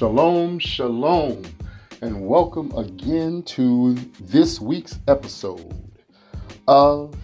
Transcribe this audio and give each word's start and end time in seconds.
Shalom, 0.00 0.58
shalom, 0.58 1.42
and 2.00 2.26
welcome 2.26 2.74
again 2.74 3.42
to 3.42 3.92
this 4.18 4.58
week's 4.58 4.98
episode 5.08 5.92
of 6.66 7.14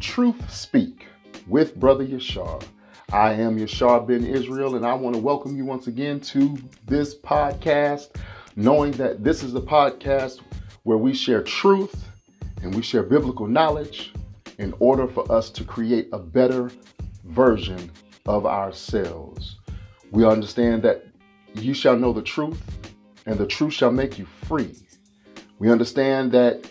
Truth 0.00 0.50
Speak 0.50 1.04
with 1.46 1.76
Brother 1.76 2.06
Yashar. 2.06 2.64
I 3.12 3.34
am 3.34 3.58
Yashar 3.58 4.08
Ben 4.08 4.24
Israel, 4.24 4.76
and 4.76 4.86
I 4.86 4.94
want 4.94 5.14
to 5.14 5.20
welcome 5.20 5.58
you 5.58 5.66
once 5.66 5.88
again 5.88 6.20
to 6.20 6.56
this 6.86 7.14
podcast, 7.18 8.16
knowing 8.56 8.92
that 8.92 9.22
this 9.22 9.42
is 9.42 9.54
a 9.54 9.60
podcast 9.60 10.40
where 10.84 10.96
we 10.96 11.12
share 11.12 11.42
truth 11.42 12.08
and 12.62 12.74
we 12.74 12.80
share 12.80 13.02
biblical 13.02 13.46
knowledge 13.46 14.14
in 14.56 14.72
order 14.78 15.06
for 15.06 15.30
us 15.30 15.50
to 15.50 15.64
create 15.64 16.08
a 16.14 16.18
better 16.18 16.70
version 17.24 17.92
of 18.24 18.46
ourselves. 18.46 19.58
We 20.12 20.24
understand 20.24 20.82
that 20.84 21.11
you 21.54 21.74
shall 21.74 21.96
know 21.96 22.12
the 22.12 22.22
truth, 22.22 22.60
and 23.26 23.38
the 23.38 23.46
truth 23.46 23.72
shall 23.72 23.92
make 23.92 24.18
you 24.18 24.26
free. 24.46 24.74
We 25.58 25.70
understand 25.70 26.32
that 26.32 26.64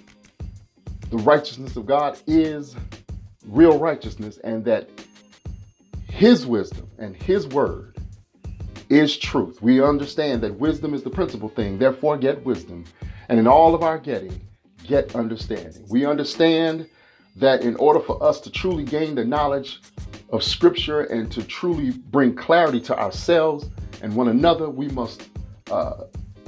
the 1.10 1.18
righteousness 1.18 1.76
of 1.76 1.86
God 1.86 2.20
is 2.28 2.76
real 3.46 3.78
righteousness, 3.78 4.38
and 4.44 4.64
that 4.66 4.90
His 6.08 6.46
wisdom 6.46 6.90
and 6.98 7.16
His 7.16 7.48
word 7.48 7.98
is 8.90 9.18
truth. 9.18 9.62
We 9.62 9.82
understand 9.82 10.42
that 10.42 10.60
wisdom 10.60 10.94
is 10.94 11.04
the 11.04 11.10
principal 11.10 11.50
thing, 11.50 11.80
therefore, 11.80 12.18
get 12.18 12.44
wisdom. 12.46 12.84
And 13.30 13.40
in 13.40 13.48
all 13.48 13.74
of 13.74 13.84
our 13.84 13.98
getting, 13.98 14.42
get 14.86 15.16
understanding. 15.16 15.86
We 15.90 16.06
understand 16.06 16.90
that 17.38 17.62
in 17.62 17.78
order 17.78 18.02
for 18.02 18.22
us 18.22 18.42
to 18.42 18.52
truly 18.52 18.84
gain 18.84 19.16
the 19.16 19.24
knowledge 19.24 19.80
of 20.30 20.44
Scripture 20.44 21.02
and 21.02 21.32
to 21.32 21.44
truly 21.44 21.92
bring 21.92 22.36
clarity 22.36 22.82
to 22.82 22.98
ourselves 22.98 23.70
and 24.02 24.16
one 24.16 24.30
another, 24.30 24.70
we 24.70 24.88
must 24.90 25.30
uh, 25.70 26.06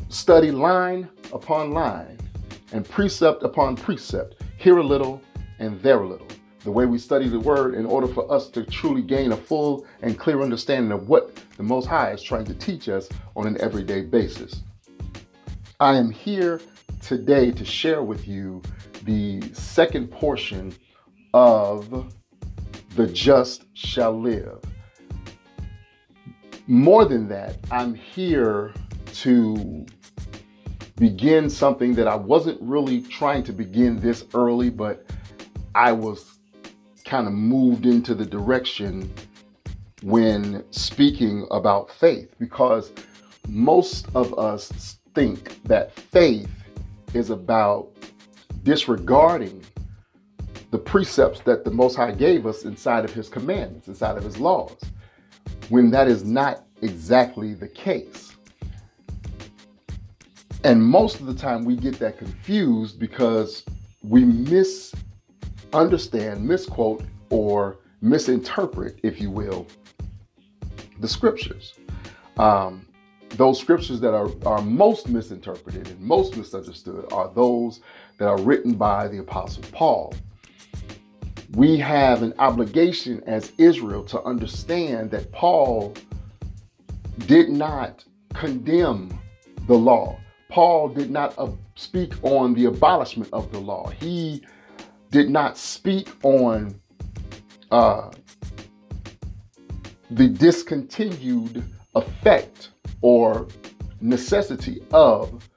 study 0.10 0.52
line 0.52 1.08
upon 1.32 1.72
line 1.72 2.18
and 2.72 2.88
precept 2.88 3.44
upon 3.44 3.76
precept, 3.76 4.42
here 4.58 4.78
a 4.78 4.84
little 4.84 5.22
and 5.60 5.80
there 5.82 6.02
a 6.02 6.08
little. 6.08 6.28
The 6.64 6.72
way 6.72 6.86
we 6.86 6.98
study 6.98 7.28
the 7.30 7.40
Word 7.40 7.76
in 7.76 7.86
order 7.86 8.08
for 8.08 8.32
us 8.32 8.50
to 8.52 8.64
truly 8.64 9.02
gain 9.02 9.34
a 9.34 9.38
full 9.38 9.86
and 10.02 10.18
clear 10.18 10.42
understanding 10.42 10.92
of 10.92 11.10
what 11.10 11.36
the 11.58 11.64
Most 11.64 11.86
High 11.88 12.12
is 12.12 12.24
trying 12.24 12.46
to 12.46 12.54
teach 12.54 12.90
us 12.90 13.10
on 13.36 13.46
an 13.46 13.60
everyday 13.62 14.02
basis. 14.02 14.62
I 15.80 15.96
am 15.96 16.10
here 16.10 16.62
today 17.02 17.52
to 17.52 17.66
share 17.66 18.02
with 18.02 18.28
you 18.28 18.62
the 19.04 19.42
second 19.54 20.10
portion 20.10 20.74
of 21.34 22.12
The 22.96 23.08
Just 23.08 23.66
Shall 23.74 24.20
Live 24.20 24.60
more 26.68 27.06
than 27.06 27.28
that, 27.30 27.58
I'm 27.72 27.94
here 27.94 28.74
to 29.14 29.86
begin 30.98 31.50
something 31.50 31.94
that 31.96 32.08
I 32.08 32.16
wasn't 32.16 32.62
really 32.62 33.02
trying 33.02 33.44
to 33.44 33.54
begin 33.54 34.00
this 34.00 34.26
early, 34.34 34.70
but 34.70 35.06
I 35.76 35.92
was 35.92 36.36
kind 37.06 37.28
of 37.28 37.34
moved 37.34 37.86
into 37.86 38.16
the 38.16 38.26
direction 38.26 39.12
when 40.04 40.64
speaking 40.72 41.48
about 41.52 41.92
faith 41.92 42.34
because 42.40 42.92
most 43.48 44.08
of 44.16 44.38
us 44.38 45.00
think 45.14 45.62
that 45.64 45.94
faith 45.94 46.50
is 47.14 47.30
about 47.30 47.92
disregarding 48.64 49.62
the 50.72 50.78
precepts 50.78 51.42
that 51.42 51.64
the 51.64 51.72
Most 51.72 51.96
High 51.96 52.12
gave 52.12 52.48
us 52.48 52.64
inside 52.64 53.06
of 53.06 53.14
His 53.14 53.30
commandments, 53.30 53.88
inside 53.88 54.18
of 54.18 54.24
His 54.24 54.40
laws 54.40 54.80
when 55.74 55.90
that 55.90 56.08
is 56.08 56.24
not 56.24 56.66
exactly 56.84 57.56
the 57.56 57.68
case. 57.68 58.36
And 60.64 60.84
most 60.84 61.20
of 61.20 61.26
the 61.26 61.34
time 61.34 61.66
we 61.66 61.76
get 61.76 61.98
that 61.98 62.20
confused 62.20 63.00
because 63.00 63.66
we 64.04 64.24
misunderstand, 64.24 66.48
misquote, 66.48 67.04
or 67.32 67.80
misinterpret, 68.02 69.00
if 69.02 69.20
you 69.20 69.32
will, 69.32 69.66
the 71.00 71.08
scriptures. 71.08 71.74
Um, 72.38 72.86
those 73.30 73.60
scriptures 73.60 74.00
that 74.00 74.14
are, 74.14 74.30
are 74.46 74.62
most 74.62 75.10
misinterpreted 75.10 75.88
and 75.88 76.00
most 76.00 76.38
misunderstood 76.38 77.12
are 77.12 77.34
those 77.34 77.80
that 78.20 78.28
are 78.28 78.40
written 78.42 78.76
by 78.76 79.08
the 79.08 79.18
Apostle 79.18 79.64
Paul 79.72 80.14
we 81.56 81.78
have 81.78 82.24
an 82.24 82.34
obligation 82.40 83.24
as 83.28 83.52
Israel 83.58 84.04
to 84.06 84.22
understand 84.24 85.12
that 85.12 85.32
Paul 85.32 85.94
did 87.28 87.50
not 87.50 88.04
condemn 88.34 89.18
the 89.68 89.76
law. 89.76 90.20
Paul 90.50 90.90
did 90.90 91.12
not 91.12 91.34
uh, 91.38 91.50
speak 91.76 92.14
on 92.24 92.54
the 92.54 92.66
abolishment 92.66 93.30
of 93.34 93.52
the 93.52 93.60
law. 93.60 93.90
He 93.90 94.44
did 95.12 95.30
not 95.30 95.58
speak 95.58 96.10
on 96.24 96.74
uh, 97.70 98.10
the 100.10 100.28
discontinued 100.28 101.64
effect 101.96 102.70
or 103.02 103.48
necessity 104.02 104.82
of 104.92 105.48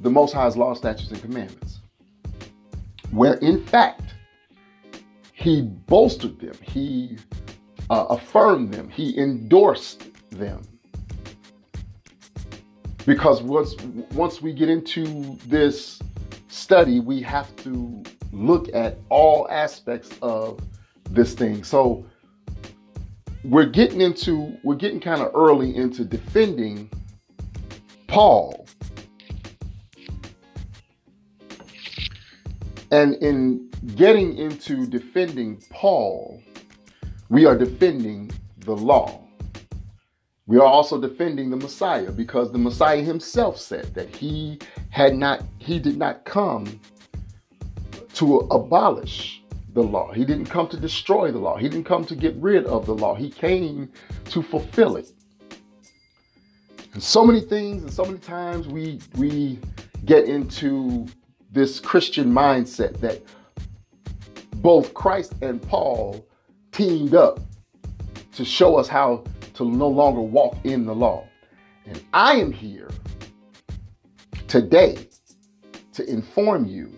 the 0.00 0.10
Most 0.10 0.32
High's 0.32 0.56
law, 0.56 0.74
statutes, 0.74 1.10
and 1.10 1.20
commandments. 1.22 1.80
Where 3.10 3.34
in 3.34 3.64
fact, 3.64 4.03
he 5.44 5.60
bolstered 5.60 6.40
them, 6.40 6.54
he 6.62 7.18
uh, 7.90 8.06
affirmed 8.08 8.72
them, 8.72 8.88
he 8.88 9.18
endorsed 9.18 10.04
them. 10.30 10.66
Because 13.04 13.42
once, 13.42 13.76
once 14.14 14.40
we 14.40 14.54
get 14.54 14.70
into 14.70 15.36
this 15.46 16.00
study, 16.48 16.98
we 16.98 17.20
have 17.20 17.54
to 17.56 18.02
look 18.32 18.74
at 18.74 18.96
all 19.10 19.46
aspects 19.50 20.08
of 20.22 20.58
this 21.10 21.34
thing. 21.34 21.62
So 21.62 22.06
we're 23.44 23.66
getting 23.66 24.00
into, 24.00 24.56
we're 24.64 24.76
getting 24.76 24.98
kind 24.98 25.20
of 25.20 25.30
early 25.34 25.76
into 25.76 26.06
defending 26.06 26.90
Paul. 28.06 28.66
And 32.90 33.16
in 33.16 33.73
getting 33.96 34.36
into 34.36 34.86
defending 34.86 35.62
Paul, 35.70 36.42
we 37.28 37.46
are 37.46 37.56
defending 37.56 38.30
the 38.58 38.74
law. 38.74 39.20
We 40.46 40.58
are 40.58 40.66
also 40.66 41.00
defending 41.00 41.50
the 41.50 41.56
Messiah 41.56 42.10
because 42.10 42.52
the 42.52 42.58
Messiah 42.58 43.02
himself 43.02 43.58
said 43.58 43.94
that 43.94 44.14
he 44.14 44.58
had 44.90 45.16
not, 45.16 45.42
he 45.58 45.78
did 45.78 45.96
not 45.96 46.24
come 46.24 46.80
to 48.14 48.38
abolish 48.50 49.42
the 49.72 49.82
law. 49.82 50.12
He 50.12 50.24
didn't 50.24 50.46
come 50.46 50.68
to 50.68 50.76
destroy 50.76 51.32
the 51.32 51.38
law. 51.38 51.56
He 51.56 51.68
didn't 51.68 51.84
come 51.84 52.04
to 52.04 52.14
get 52.14 52.34
rid 52.36 52.66
of 52.66 52.86
the 52.86 52.94
law. 52.94 53.14
He 53.14 53.30
came 53.30 53.90
to 54.26 54.42
fulfill 54.42 54.96
it. 54.96 55.10
And 56.92 57.02
so 57.02 57.24
many 57.24 57.40
things 57.40 57.82
and 57.82 57.92
so 57.92 58.04
many 58.04 58.18
times 58.18 58.68
we 58.68 59.00
we 59.16 59.58
get 60.04 60.26
into 60.26 61.06
this 61.50 61.80
Christian 61.80 62.30
mindset 62.30 63.00
that 63.00 63.20
both 64.64 64.94
Christ 64.94 65.34
and 65.42 65.60
Paul 65.60 66.26
teamed 66.72 67.14
up 67.14 67.38
to 68.32 68.46
show 68.46 68.76
us 68.76 68.88
how 68.88 69.22
to 69.52 69.64
no 69.66 69.86
longer 69.86 70.22
walk 70.22 70.56
in 70.64 70.86
the 70.86 70.94
law. 70.94 71.28
And 71.84 72.02
I 72.14 72.36
am 72.36 72.50
here 72.50 72.88
today 74.48 75.06
to 75.92 76.08
inform 76.08 76.64
you 76.64 76.90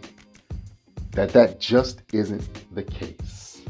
that 1.10 1.30
that 1.30 1.58
just 1.58 2.02
isn't 2.12 2.72
the 2.72 2.84
case. 2.84 3.62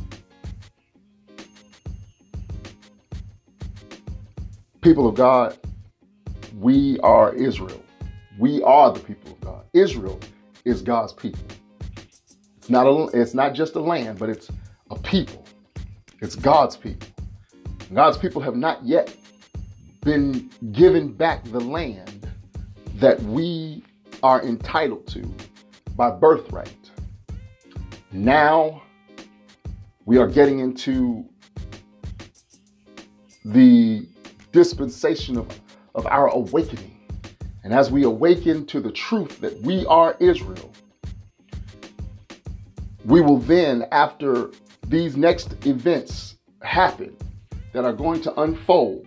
People 4.82 5.08
of 5.08 5.14
God, 5.14 5.56
we 6.58 7.00
are 7.00 7.32
Israel. 7.32 7.82
We 8.38 8.62
are 8.62 8.92
the 8.92 9.00
people 9.00 9.32
of 9.32 9.40
God. 9.40 9.64
Israel 9.72 10.20
is 10.66 10.82
God's 10.82 11.14
people. 11.14 11.40
It's 12.66 12.70
not 12.72 12.88
a, 12.88 13.04
it's 13.12 13.32
not 13.32 13.54
just 13.54 13.76
a 13.76 13.80
land, 13.80 14.18
but 14.18 14.28
it's 14.28 14.50
a 14.90 14.98
people. 14.98 15.46
It's 16.20 16.34
God's 16.34 16.76
people. 16.76 17.06
God's 17.94 18.18
people 18.18 18.42
have 18.42 18.56
not 18.56 18.84
yet 18.84 19.14
been 20.02 20.50
given 20.72 21.12
back 21.12 21.44
the 21.44 21.60
land 21.60 22.28
that 22.96 23.22
we 23.22 23.84
are 24.24 24.42
entitled 24.42 25.06
to 25.06 25.32
by 25.94 26.10
birthright. 26.10 26.90
Now 28.10 28.82
we 30.04 30.18
are 30.18 30.26
getting 30.26 30.58
into 30.58 31.24
the 33.44 34.08
dispensation 34.50 35.38
of, 35.38 35.46
of 35.94 36.04
our 36.06 36.30
awakening. 36.30 36.98
And 37.62 37.72
as 37.72 37.92
we 37.92 38.02
awaken 38.02 38.66
to 38.66 38.80
the 38.80 38.90
truth 38.90 39.40
that 39.40 39.56
we 39.62 39.86
are 39.86 40.16
Israel, 40.18 40.72
we 43.06 43.20
will 43.20 43.38
then, 43.38 43.86
after 43.92 44.50
these 44.88 45.16
next 45.16 45.64
events 45.64 46.36
happen 46.62 47.16
that 47.72 47.84
are 47.84 47.92
going 47.92 48.20
to 48.22 48.40
unfold, 48.40 49.06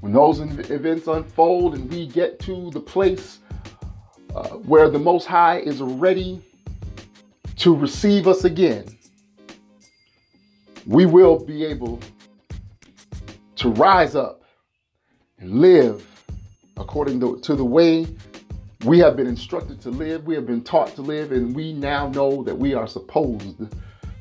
When 0.00 0.12
those 0.12 0.40
events 0.40 1.08
unfold 1.08 1.74
and 1.74 1.90
we 1.90 2.06
get 2.08 2.38
to 2.40 2.70
the 2.70 2.80
place 2.80 3.40
uh, 4.34 4.48
where 4.50 4.88
the 4.88 4.98
Most 4.98 5.26
High 5.26 5.58
is 5.58 5.80
ready 5.80 6.42
to 7.58 7.76
receive 7.76 8.28
us 8.28 8.44
again, 8.44 8.84
we 10.86 11.06
will 11.06 11.44
be 11.44 11.64
able 11.64 12.00
to 13.56 13.68
rise 13.70 14.16
up 14.16 14.42
and 15.38 15.60
live 15.60 16.04
according 16.76 17.20
to, 17.20 17.38
to 17.40 17.56
the 17.56 17.64
way 17.64 18.06
we 18.84 18.98
have 18.98 19.16
been 19.16 19.26
instructed 19.26 19.80
to 19.82 19.90
live, 19.90 20.26
we 20.26 20.34
have 20.34 20.46
been 20.46 20.62
taught 20.62 20.94
to 20.96 21.02
live, 21.02 21.32
and 21.32 21.54
we 21.54 21.72
now 21.72 22.08
know 22.08 22.42
that 22.42 22.56
we 22.56 22.74
are 22.74 22.86
supposed 22.86 23.62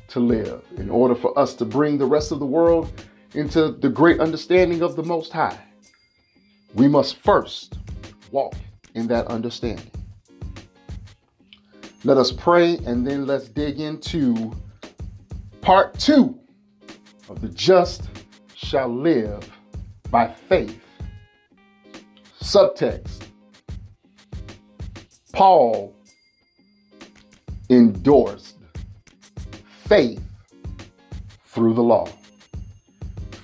to 0.08 0.20
live 0.20 0.64
in 0.78 0.90
order 0.90 1.16
for 1.16 1.38
us 1.38 1.56
to 1.56 1.66
bring 1.66 1.98
the 1.98 2.06
rest 2.06 2.32
of 2.32 2.40
the 2.40 2.46
world 2.46 2.92
into 3.34 3.72
the 3.72 3.90
great 3.90 4.20
understanding 4.20 4.82
of 4.82 4.96
the 4.96 5.04
Most 5.04 5.32
High. 5.32 5.58
We 6.76 6.88
must 6.88 7.18
first 7.18 7.78
walk 8.32 8.56
in 8.94 9.08
that 9.08 9.28
understanding. 9.28 9.90
Let 12.04 12.18
us 12.18 12.32
pray 12.32 12.78
and 12.86 13.06
then 13.06 13.26
let's 13.26 13.48
dig 13.48 13.80
into 13.80 14.52
part 15.62 15.98
two 15.98 16.40
of 17.30 17.42
the 17.42 17.50
just 17.50 18.10
shall 18.56 18.90
live 18.90 19.50
by 20.10 20.28
faith. 20.28 20.82
Subtext 22.42 23.31
Paul 25.34 25.96
endorsed 27.70 28.58
faith 29.86 30.22
through 31.46 31.74
the 31.74 31.84
law. 31.84 32.08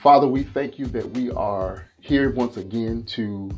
Father, 0.02 0.28
we 0.28 0.44
thank 0.44 0.78
you 0.78 0.86
that 0.88 1.10
we 1.12 1.32
are 1.32 1.86
here 2.02 2.32
once 2.32 2.58
again 2.58 3.04
to 3.04 3.50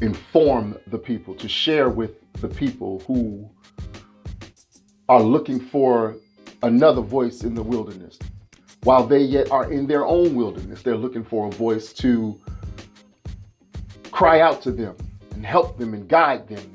inform 0.00 0.78
the 0.86 0.98
people, 0.98 1.34
to 1.34 1.48
share 1.48 1.88
with 1.88 2.12
the 2.40 2.48
people 2.48 3.02
who 3.06 3.48
are 5.08 5.22
looking 5.22 5.58
for 5.58 6.16
another 6.62 7.02
voice 7.02 7.42
in 7.42 7.54
the 7.54 7.62
wilderness. 7.62 8.18
While 8.84 9.06
they 9.06 9.20
yet 9.20 9.50
are 9.50 9.72
in 9.72 9.86
their 9.86 10.06
own 10.06 10.34
wilderness, 10.34 10.82
they're 10.82 10.96
looking 10.96 11.24
for 11.24 11.48
a 11.48 11.50
voice 11.50 11.92
to 11.94 12.38
cry 14.10 14.40
out 14.40 14.62
to 14.62 14.70
them 14.70 14.96
and 15.32 15.44
help 15.44 15.78
them 15.78 15.94
and 15.94 16.08
guide 16.08 16.48
them 16.48 16.72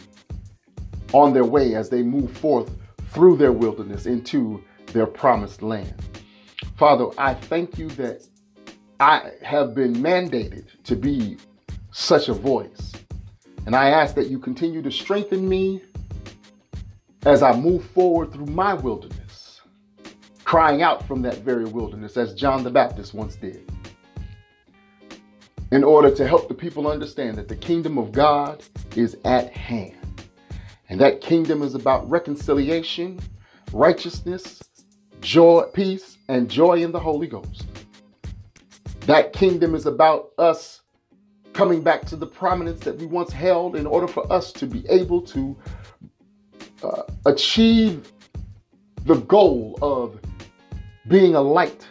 on 1.14 1.34
their 1.34 1.46
way 1.46 1.76
as 1.76 1.90
they 1.90 2.02
move 2.02 2.36
forth 2.36 2.76
through 3.10 3.38
their 3.38 3.52
wilderness 3.52 4.06
into 4.06 4.62
their 4.88 5.06
promised 5.06 5.62
land. 5.62 5.94
Father, 6.78 7.08
I 7.18 7.34
thank 7.36 7.78
you 7.78 7.88
that 7.92 8.28
I 9.00 9.32
have 9.42 9.74
been 9.76 9.94
mandated 9.96 10.66
to 10.84 10.96
be 10.96 11.38
such 11.92 12.30
a 12.30 12.34
voice. 12.34 12.92
And 13.66 13.76
I 13.76 13.90
ask 13.90 14.16
that 14.16 14.28
you 14.28 14.40
continue 14.40 14.82
to 14.82 14.92
strengthen 14.92 15.48
me 15.48 15.82
as 17.26 17.42
I 17.42 17.56
move 17.56 17.86
forward 17.86 18.34
through 18.34 18.48
my 18.48 18.74
wilderness, 18.74 19.62
crying 20.44 20.82
out 20.82 21.08
from 21.08 21.22
that 21.22 21.38
very 21.38 21.66
wilderness 21.66 22.18
as 22.18 22.34
John 22.34 22.64
the 22.64 22.70
Baptist 22.70 23.14
once 23.14 23.36
did, 23.36 23.72
in 25.72 25.84
order 25.84 26.14
to 26.14 26.28
help 26.28 26.50
the 26.50 26.54
people 26.54 26.88
understand 26.88 27.38
that 27.38 27.48
the 27.48 27.56
kingdom 27.56 27.98
of 27.98 28.12
God 28.12 28.64
is 28.96 29.16
at 29.24 29.54
hand. 29.54 30.03
And 30.90 31.00
that 31.02 31.22
kingdom 31.22 31.62
is 31.62 31.76
about 31.76 32.10
reconciliation, 32.10 33.20
righteousness, 33.72 34.62
joy, 35.22 35.64
peace, 35.74 36.18
and 36.28 36.50
joy 36.50 36.84
in 36.84 36.92
the 36.92 37.00
Holy 37.00 37.28
Ghost. 37.28 37.66
That 39.02 39.34
kingdom 39.34 39.76
is 39.76 39.86
about 39.86 40.32
us 40.38 40.82
coming 41.54 41.82
back 41.82 42.06
to 42.06 42.16
the 42.16 42.26
prominence 42.26 42.82
that 42.82 42.98
we 42.98 43.06
once 43.06 43.32
held 43.32 43.76
in 43.76 43.86
order 43.86 44.08
for 44.08 44.32
us 44.32 44.52
to 44.54 44.66
be 44.66 44.86
able 44.90 45.22
to 45.22 45.56
uh, 46.84 47.04
achieve 47.26 48.12
the 49.06 49.16
goal 49.16 49.78
of 49.82 50.20
being 51.08 51.36
a 51.36 51.42
light 51.42 51.88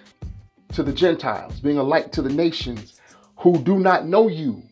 to 0.72 0.82
the 0.82 0.92
Gentiles, 0.92 1.60
being 1.60 1.78
a 1.78 1.82
light 1.82 2.12
to 2.12 2.22
the 2.22 2.30
nations 2.30 3.00
who 3.36 3.58
do 3.58 3.78
not 3.78 4.06
know 4.06 4.28
you, 4.28 4.62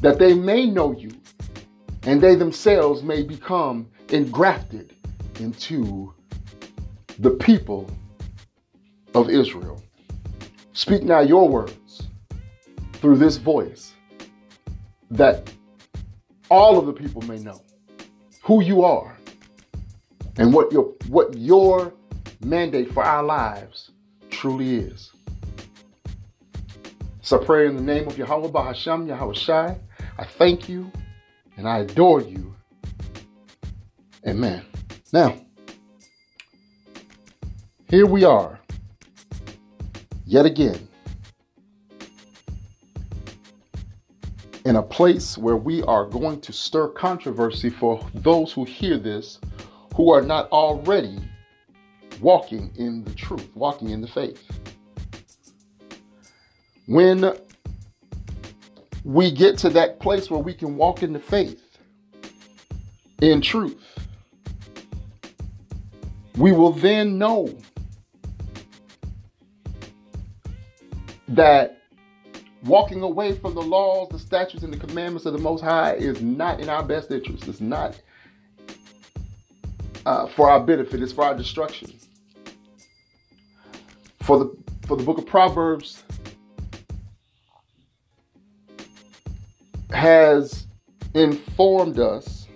that 0.00 0.18
they 0.18 0.34
may 0.34 0.66
know 0.66 0.92
you 0.92 1.10
and 2.06 2.20
they 2.20 2.34
themselves 2.34 3.02
may 3.02 3.22
become 3.22 3.88
engrafted 4.10 4.94
into 5.40 6.12
the 7.18 7.30
people 7.30 7.90
of 9.14 9.30
Israel. 9.30 9.82
Speak 10.72 11.02
now 11.02 11.20
your 11.20 11.48
words 11.48 12.08
through 12.94 13.16
this 13.16 13.36
voice 13.36 13.92
that 15.10 15.50
all 16.50 16.78
of 16.78 16.86
the 16.86 16.92
people 16.92 17.22
may 17.22 17.38
know 17.38 17.62
who 18.42 18.62
you 18.62 18.84
are 18.84 19.16
and 20.36 20.52
what 20.52 20.72
your 20.72 20.92
what 21.08 21.36
your 21.36 21.92
mandate 22.44 22.92
for 22.92 23.02
our 23.02 23.22
lives 23.22 23.90
truly 24.30 24.76
is. 24.76 25.12
So 27.22 27.40
I 27.40 27.44
pray 27.44 27.66
in 27.66 27.76
the 27.76 27.82
name 27.82 28.06
of 28.06 28.18
Yahweh 28.18 28.48
Bahasham, 28.48 29.08
Yahweh 29.08 29.32
Shai. 29.32 29.78
I 30.18 30.24
thank 30.24 30.68
you 30.68 30.90
and 31.56 31.68
I 31.68 31.78
adore 31.78 32.20
you. 32.20 32.54
Amen. 34.26 34.64
Now, 35.12 35.36
here 37.88 38.06
we 38.06 38.24
are, 38.24 38.58
yet 40.26 40.46
again, 40.46 40.88
in 44.64 44.76
a 44.76 44.82
place 44.82 45.36
where 45.36 45.56
we 45.56 45.82
are 45.82 46.06
going 46.06 46.40
to 46.40 46.52
stir 46.52 46.88
controversy 46.88 47.68
for 47.68 48.04
those 48.14 48.52
who 48.52 48.64
hear 48.64 48.98
this 48.98 49.38
who 49.94 50.10
are 50.10 50.22
not 50.22 50.48
already 50.50 51.18
walking 52.20 52.72
in 52.76 53.04
the 53.04 53.12
truth, 53.12 53.48
walking 53.54 53.90
in 53.90 54.00
the 54.00 54.08
faith. 54.08 54.42
When 56.86 57.32
we 59.04 59.30
get 59.30 59.58
to 59.58 59.68
that 59.70 60.00
place 60.00 60.30
where 60.30 60.40
we 60.40 60.54
can 60.54 60.76
walk 60.76 61.02
in 61.02 61.12
the 61.12 61.18
faith, 61.18 61.60
in 63.20 63.40
truth, 63.40 63.80
we 66.36 66.52
will 66.52 66.72
then 66.72 67.18
know 67.18 67.54
that 71.28 71.78
walking 72.64 73.02
away 73.02 73.34
from 73.34 73.54
the 73.54 73.62
laws, 73.62 74.08
the 74.10 74.18
statutes, 74.18 74.62
and 74.62 74.72
the 74.72 74.78
commandments 74.78 75.26
of 75.26 75.32
the 75.32 75.38
Most 75.38 75.62
High 75.62 75.94
is 75.94 76.20
not 76.22 76.60
in 76.60 76.68
our 76.68 76.82
best 76.82 77.10
interest. 77.10 77.46
It's 77.46 77.60
not 77.60 78.00
uh, 80.06 80.26
for 80.28 80.50
our 80.50 80.60
benefit. 80.60 81.02
It's 81.02 81.12
for 81.12 81.24
our 81.24 81.36
destruction. 81.36 81.92
For 84.22 84.38
the 84.38 84.56
for 84.86 84.96
the 84.96 85.02
book 85.02 85.18
of 85.18 85.26
Proverbs 85.26 86.02
has 89.94 90.66
informed 91.14 91.98
us 92.00 92.48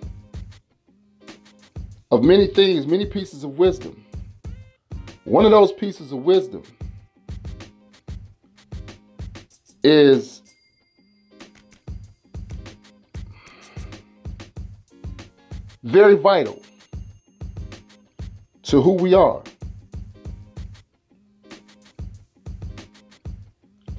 of 2.11 2.25
many 2.25 2.49
things, 2.49 2.87
many 2.87 3.07
pieces 3.07 3.45
of 3.45 3.59
wisdom. 3.59 4.05
One 5.25 5.45
of 5.45 5.53
those 5.53 5.73
pieces 5.73 6.11
of 6.11 6.19
wisdom 6.25 6.63
is 9.85 10.43
very 15.85 16.17
vital 16.17 16.61
to 18.65 18.83
who 18.83 18.93
we 18.95 19.15
are. 19.15 19.43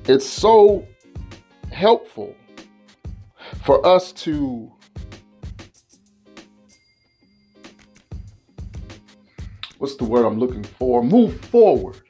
It's 0.05 0.25
so 0.25 0.85
helpful 1.71 2.35
for 3.69 3.85
us 3.85 4.11
to 4.11 4.73
what's 9.77 9.95
the 9.97 10.03
word 10.03 10.25
I'm 10.25 10.39
looking 10.39 10.63
for? 10.63 11.03
Move 11.03 11.39
forward 11.39 12.01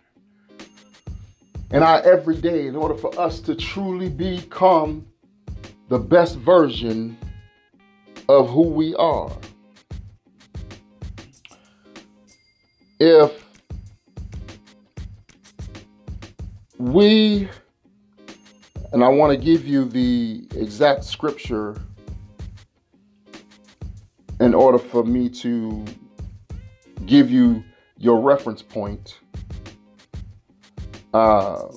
in 1.72 1.84
our 1.84 2.02
everyday 2.04 2.68
in 2.68 2.78
order 2.78 2.96
for 2.96 3.12
us 3.20 3.42
to 3.42 3.56
truly 3.56 4.08
become 4.08 5.06
the 5.90 6.00
best 6.00 6.38
version 6.38 7.18
of 8.30 8.50
who 8.50 8.62
we 8.62 8.96
are. 8.96 9.30
If 13.02 13.46
we 16.78 17.50
and 18.92 19.04
I 19.04 19.08
want 19.08 19.32
to 19.32 19.38
give 19.38 19.68
you 19.68 19.86
the 19.86 20.48
exact 20.56 21.04
scripture 21.04 21.80
in 24.40 24.54
order 24.54 24.80
for 24.80 25.04
me 25.04 25.30
to 25.30 25.86
give 27.06 27.30
you 27.30 27.64
your 27.98 28.20
reference 28.20 28.62
point. 28.62 29.20
Uh, 31.14 31.68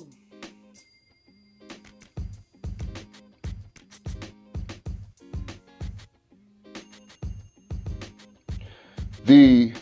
the 9.25 9.73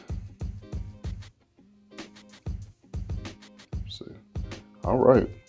see, 3.89 4.05
all 4.83 4.97
right 4.97 5.40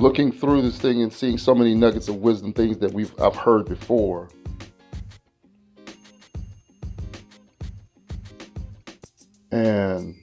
Looking 0.00 0.32
through 0.32 0.62
this 0.62 0.78
thing 0.78 1.02
and 1.02 1.12
seeing 1.12 1.36
so 1.36 1.54
many 1.54 1.74
nuggets 1.74 2.08
of 2.08 2.16
wisdom, 2.16 2.54
things 2.54 2.78
that 2.78 2.90
we've 2.90 3.12
I've 3.20 3.36
heard 3.36 3.66
before. 3.68 4.30
And 9.52 10.16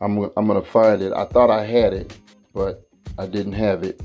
I'm 0.00 0.30
I'm 0.36 0.46
gonna 0.46 0.62
find 0.62 1.02
it. 1.02 1.12
I 1.12 1.24
thought 1.24 1.50
I 1.50 1.64
had 1.64 1.92
it, 1.92 2.16
but 2.54 2.88
I 3.18 3.26
didn't 3.26 3.54
have 3.54 3.82
it. 3.82 4.00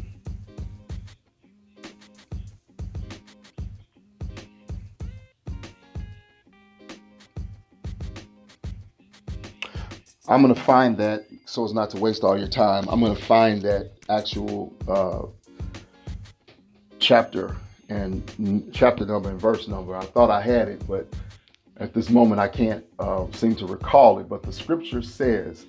I'm 10.31 10.41
gonna 10.41 10.55
find 10.55 10.95
that 10.95 11.25
so 11.45 11.65
as 11.65 11.73
not 11.73 11.89
to 11.89 11.97
waste 11.97 12.23
all 12.23 12.37
your 12.37 12.47
time. 12.47 12.87
I'm 12.87 13.01
gonna 13.01 13.15
find 13.17 13.61
that 13.63 13.91
actual 14.09 14.73
uh, 14.87 15.23
chapter 16.99 17.57
and 17.89 18.71
chapter 18.71 19.05
number 19.05 19.29
and 19.29 19.41
verse 19.41 19.67
number. 19.67 19.93
I 19.93 20.05
thought 20.05 20.29
I 20.29 20.41
had 20.41 20.69
it, 20.69 20.87
but 20.87 21.05
at 21.81 21.93
this 21.93 22.09
moment 22.09 22.39
I 22.39 22.47
can't 22.47 22.85
uh, 22.97 23.25
seem 23.33 23.55
to 23.55 23.65
recall 23.67 24.19
it. 24.19 24.29
But 24.29 24.41
the 24.41 24.53
scripture 24.53 25.01
says 25.01 25.65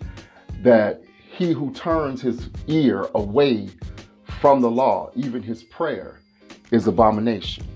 that 0.60 1.02
he 1.36 1.50
who 1.50 1.72
turns 1.72 2.22
his 2.22 2.48
ear 2.68 3.08
away 3.16 3.68
from 4.40 4.60
the 4.60 4.70
law, 4.70 5.10
even 5.16 5.42
his 5.42 5.64
prayer, 5.64 6.20
is 6.70 6.86
abomination. 6.86 7.66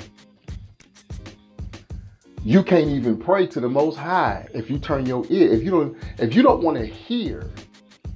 You 2.46 2.62
can't 2.62 2.90
even 2.90 3.16
pray 3.16 3.48
to 3.48 3.58
the 3.58 3.68
most 3.68 3.96
high 3.96 4.46
if 4.54 4.70
you 4.70 4.78
turn 4.78 5.04
your 5.04 5.24
ear. 5.30 5.52
If 5.52 5.64
you 5.64 5.72
don't 5.72 5.98
if 6.20 6.32
you 6.32 6.44
don't 6.44 6.62
want 6.62 6.78
to 6.78 6.86
hear 6.86 7.50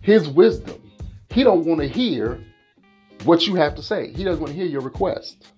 his 0.03 0.29
wisdom, 0.29 0.81
he 1.31 1.43
don't 1.43 1.65
want 1.65 1.81
to 1.81 1.89
hear 1.89 2.39
what 3.25 3.49
you 3.49 3.57
have 3.57 3.75
to 3.75 3.83
say. 3.83 4.13
He 4.13 4.23
doesn't 4.23 4.41
want 4.41 4.53
to 4.53 4.57
hear 4.57 4.69
your 4.69 4.83
request. 4.83 5.49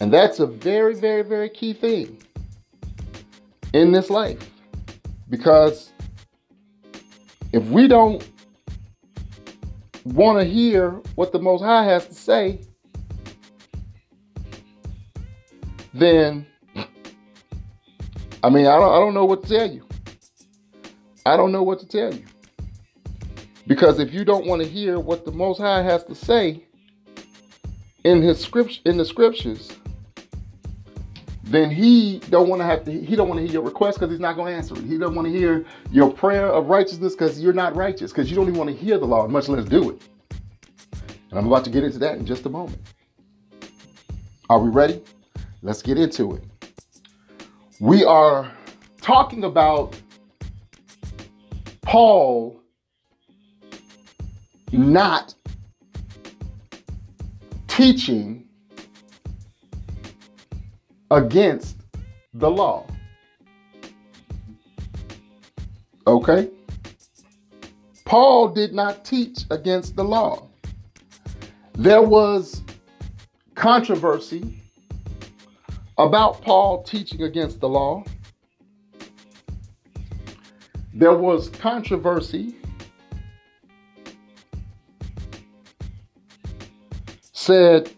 And 0.00 0.10
that's 0.10 0.40
a 0.40 0.46
very, 0.46 0.94
very, 0.94 1.20
very 1.20 1.50
key 1.50 1.74
thing 1.74 2.16
in 3.74 3.92
this 3.92 4.08
life. 4.08 4.40
Because 5.28 5.92
if 7.52 7.62
we 7.64 7.88
don't 7.88 8.26
want 10.04 10.38
to 10.38 10.46
hear 10.46 10.92
what 11.14 11.30
the 11.30 11.38
Most 11.38 11.60
High 11.60 11.84
has 11.84 12.06
to 12.06 12.14
say, 12.14 12.60
then 15.92 16.46
I 18.42 18.50
mean, 18.50 18.66
I 18.66 18.76
don't, 18.76 18.92
I 18.92 18.98
don't 18.98 19.14
know 19.14 19.24
what 19.24 19.42
to 19.44 19.48
tell 19.48 19.70
you. 19.70 19.86
I 21.24 21.36
don't 21.36 21.52
know 21.52 21.62
what 21.62 21.78
to 21.80 21.86
tell 21.86 22.12
you. 22.12 22.24
Because 23.66 24.00
if 24.00 24.12
you 24.12 24.24
don't 24.24 24.46
want 24.46 24.62
to 24.62 24.68
hear 24.68 24.98
what 24.98 25.24
the 25.24 25.30
Most 25.30 25.58
High 25.58 25.82
has 25.82 26.02
to 26.04 26.14
say 26.14 26.64
in 28.04 28.20
his 28.20 28.40
script 28.40 28.80
in 28.84 28.96
the 28.96 29.04
scriptures, 29.04 29.70
then 31.44 31.70
he 31.70 32.18
don't 32.30 32.48
want 32.48 32.60
to 32.60 32.64
have 32.64 32.84
to 32.84 32.92
he 32.92 33.14
don't 33.14 33.28
want 33.28 33.38
to 33.38 33.44
hear 33.44 33.52
your 33.52 33.62
request 33.62 33.98
because 33.98 34.10
he's 34.10 34.20
not 34.20 34.34
going 34.34 34.52
to 34.52 34.56
answer 34.56 34.74
it. 34.74 34.84
He 34.84 34.98
don't 34.98 35.14
want 35.14 35.26
to 35.26 35.32
hear 35.32 35.64
your 35.92 36.12
prayer 36.12 36.46
of 36.46 36.66
righteousness 36.66 37.14
because 37.14 37.40
you're 37.40 37.52
not 37.52 37.76
righteous, 37.76 38.10
because 38.10 38.28
you 38.28 38.34
don't 38.34 38.48
even 38.48 38.58
want 38.58 38.70
to 38.70 38.76
hear 38.76 38.98
the 38.98 39.06
law, 39.06 39.28
much 39.28 39.48
less 39.48 39.64
do 39.64 39.90
it. 39.90 40.02
And 41.30 41.38
I'm 41.38 41.46
about 41.46 41.64
to 41.64 41.70
get 41.70 41.84
into 41.84 41.98
that 42.00 42.18
in 42.18 42.26
just 42.26 42.44
a 42.46 42.50
moment. 42.50 42.80
Are 44.50 44.58
we 44.58 44.70
ready? 44.70 45.00
Let's 45.62 45.82
get 45.82 45.98
into 45.98 46.34
it. 46.34 46.44
We 47.82 48.04
are 48.04 48.48
talking 49.00 49.42
about 49.42 50.00
Paul 51.80 52.60
not 54.70 55.34
teaching 57.66 58.44
against 61.10 61.78
the 62.34 62.48
law. 62.48 62.86
Okay? 66.06 66.50
Paul 68.04 68.50
did 68.50 68.72
not 68.72 69.04
teach 69.04 69.40
against 69.50 69.96
the 69.96 70.04
law. 70.04 70.46
There 71.74 72.02
was 72.02 72.62
controversy 73.56 74.61
about 76.02 76.42
Paul 76.42 76.82
teaching 76.82 77.22
against 77.22 77.60
the 77.60 77.68
law. 77.68 78.02
There 80.92 81.14
was 81.14 81.48
controversy 81.48 82.56
said 87.32 87.92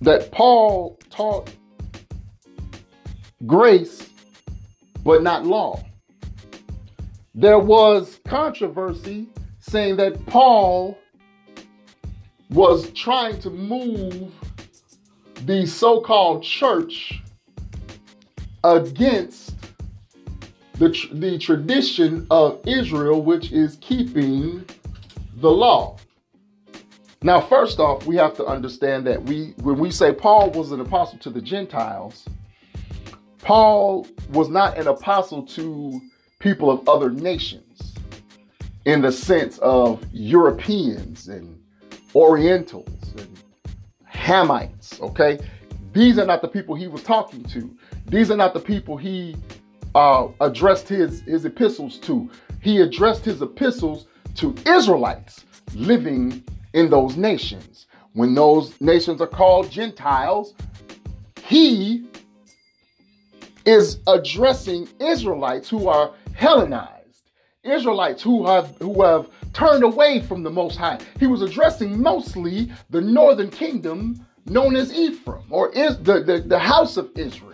that 0.00 0.30
Paul 0.32 0.98
taught 1.10 1.50
grace 3.46 4.08
but 5.04 5.22
not 5.22 5.44
law. 5.44 5.84
There 7.34 7.58
was 7.58 8.20
controversy 8.24 9.28
saying 9.60 9.96
that 9.96 10.24
Paul 10.26 10.98
was 12.50 12.90
trying 12.90 13.38
to 13.40 13.50
move 13.50 14.32
the 15.46 15.66
so 15.66 16.00
called 16.00 16.42
church 16.42 17.22
against 18.62 19.54
the, 20.78 20.90
tr- 20.90 21.14
the 21.14 21.38
tradition 21.38 22.26
of 22.30 22.60
Israel, 22.66 23.22
which 23.22 23.52
is 23.52 23.76
keeping 23.80 24.64
the 25.36 25.50
law. 25.50 25.96
Now, 27.22 27.40
first 27.40 27.78
off, 27.78 28.06
we 28.06 28.16
have 28.16 28.36
to 28.36 28.44
understand 28.44 29.06
that 29.06 29.22
we, 29.22 29.54
when 29.62 29.78
we 29.78 29.90
say 29.90 30.12
Paul 30.12 30.50
was 30.50 30.72
an 30.72 30.80
apostle 30.80 31.18
to 31.20 31.30
the 31.30 31.40
Gentiles, 31.40 32.26
Paul 33.38 34.06
was 34.30 34.48
not 34.48 34.78
an 34.78 34.88
apostle 34.88 35.42
to 35.42 36.00
people 36.38 36.70
of 36.70 36.88
other 36.88 37.10
nations 37.10 37.94
in 38.84 39.02
the 39.02 39.12
sense 39.12 39.58
of 39.58 40.04
Europeans 40.12 41.28
and 41.28 41.58
Orientals 42.14 43.14
and 43.16 43.43
Hamites, 44.24 44.98
okay? 45.02 45.38
These 45.92 46.18
are 46.18 46.24
not 46.24 46.40
the 46.40 46.48
people 46.48 46.74
he 46.74 46.86
was 46.86 47.02
talking 47.02 47.44
to. 47.44 47.70
These 48.06 48.30
are 48.30 48.36
not 48.36 48.54
the 48.54 48.60
people 48.60 48.96
he 48.96 49.36
uh, 49.94 50.28
addressed 50.40 50.88
his, 50.88 51.20
his 51.22 51.44
epistles 51.44 51.98
to. 51.98 52.30
He 52.62 52.80
addressed 52.80 53.26
his 53.26 53.42
epistles 53.42 54.06
to 54.36 54.54
Israelites 54.66 55.44
living 55.74 56.42
in 56.72 56.88
those 56.88 57.18
nations. 57.18 57.86
When 58.14 58.34
those 58.34 58.80
nations 58.80 59.20
are 59.20 59.26
called 59.26 59.70
Gentiles, 59.70 60.54
he 61.44 62.08
is 63.66 63.98
addressing 64.06 64.88
Israelites 65.00 65.68
who 65.68 65.86
are 65.88 66.14
Hellenized, 66.34 67.30
Israelites 67.62 68.22
who 68.22 68.46
have 68.46 68.74
who 68.78 69.02
have 69.02 69.28
turned 69.54 69.84
away 69.84 70.20
from 70.20 70.42
the 70.42 70.50
Most 70.50 70.76
High. 70.76 70.98
He 71.18 71.26
was 71.26 71.40
addressing 71.40 72.02
mostly 72.02 72.70
the 72.90 73.00
northern 73.00 73.50
kingdom 73.50 74.26
known 74.46 74.76
as 74.76 74.92
Ephraim, 74.92 75.44
or 75.48 75.72
is 75.72 75.96
the, 75.98 76.22
the, 76.22 76.40
the 76.40 76.58
house 76.58 76.98
of 76.98 77.10
Israel. 77.16 77.53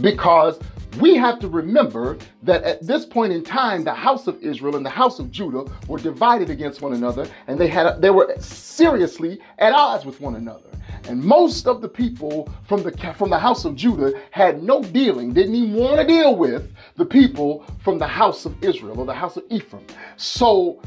Because 0.00 0.58
we 1.00 1.16
have 1.16 1.38
to 1.40 1.48
remember 1.48 2.18
that 2.42 2.62
at 2.64 2.86
this 2.86 3.04
point 3.04 3.32
in 3.32 3.42
time, 3.42 3.84
the 3.84 3.94
house 3.94 4.26
of 4.26 4.40
Israel 4.42 4.76
and 4.76 4.84
the 4.84 4.90
house 4.90 5.18
of 5.18 5.30
Judah 5.30 5.64
were 5.88 5.98
divided 5.98 6.50
against 6.50 6.82
one 6.82 6.92
another, 6.92 7.28
and 7.46 7.58
they 7.58 7.68
had 7.68 8.00
they 8.00 8.10
were 8.10 8.34
seriously 8.38 9.38
at 9.58 9.72
odds 9.72 10.04
with 10.04 10.20
one 10.20 10.36
another. 10.36 10.68
And 11.08 11.22
most 11.22 11.66
of 11.66 11.80
the 11.80 11.88
people 11.88 12.52
from 12.64 12.82
the 12.82 12.92
from 13.16 13.30
the 13.30 13.38
house 13.38 13.64
of 13.64 13.74
Judah 13.74 14.12
had 14.30 14.62
no 14.62 14.82
dealing, 14.82 15.32
didn't 15.32 15.54
even 15.54 15.74
want 15.74 16.00
to 16.00 16.06
deal 16.06 16.36
with 16.36 16.72
the 16.96 17.06
people 17.06 17.64
from 17.80 17.98
the 17.98 18.06
house 18.06 18.44
of 18.44 18.62
Israel 18.62 19.00
or 19.00 19.06
the 19.06 19.14
house 19.14 19.36
of 19.36 19.44
Ephraim. 19.50 19.86
So 20.16 20.80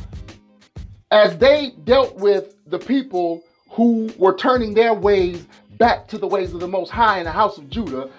as 1.12 1.38
they 1.38 1.74
dealt 1.84 2.16
with 2.16 2.56
the 2.68 2.80
people 2.80 3.44
who 3.70 4.12
were 4.18 4.36
turning 4.36 4.74
their 4.74 4.94
ways 4.94 5.46
back 5.78 6.08
to 6.08 6.18
the 6.18 6.28
ways 6.28 6.54
of 6.54 6.60
the 6.60 6.68
Most 6.68 6.90
High 6.90 7.20
in 7.20 7.26
the 7.26 7.32
house 7.32 7.58
of 7.58 7.70
Judah, 7.70 8.10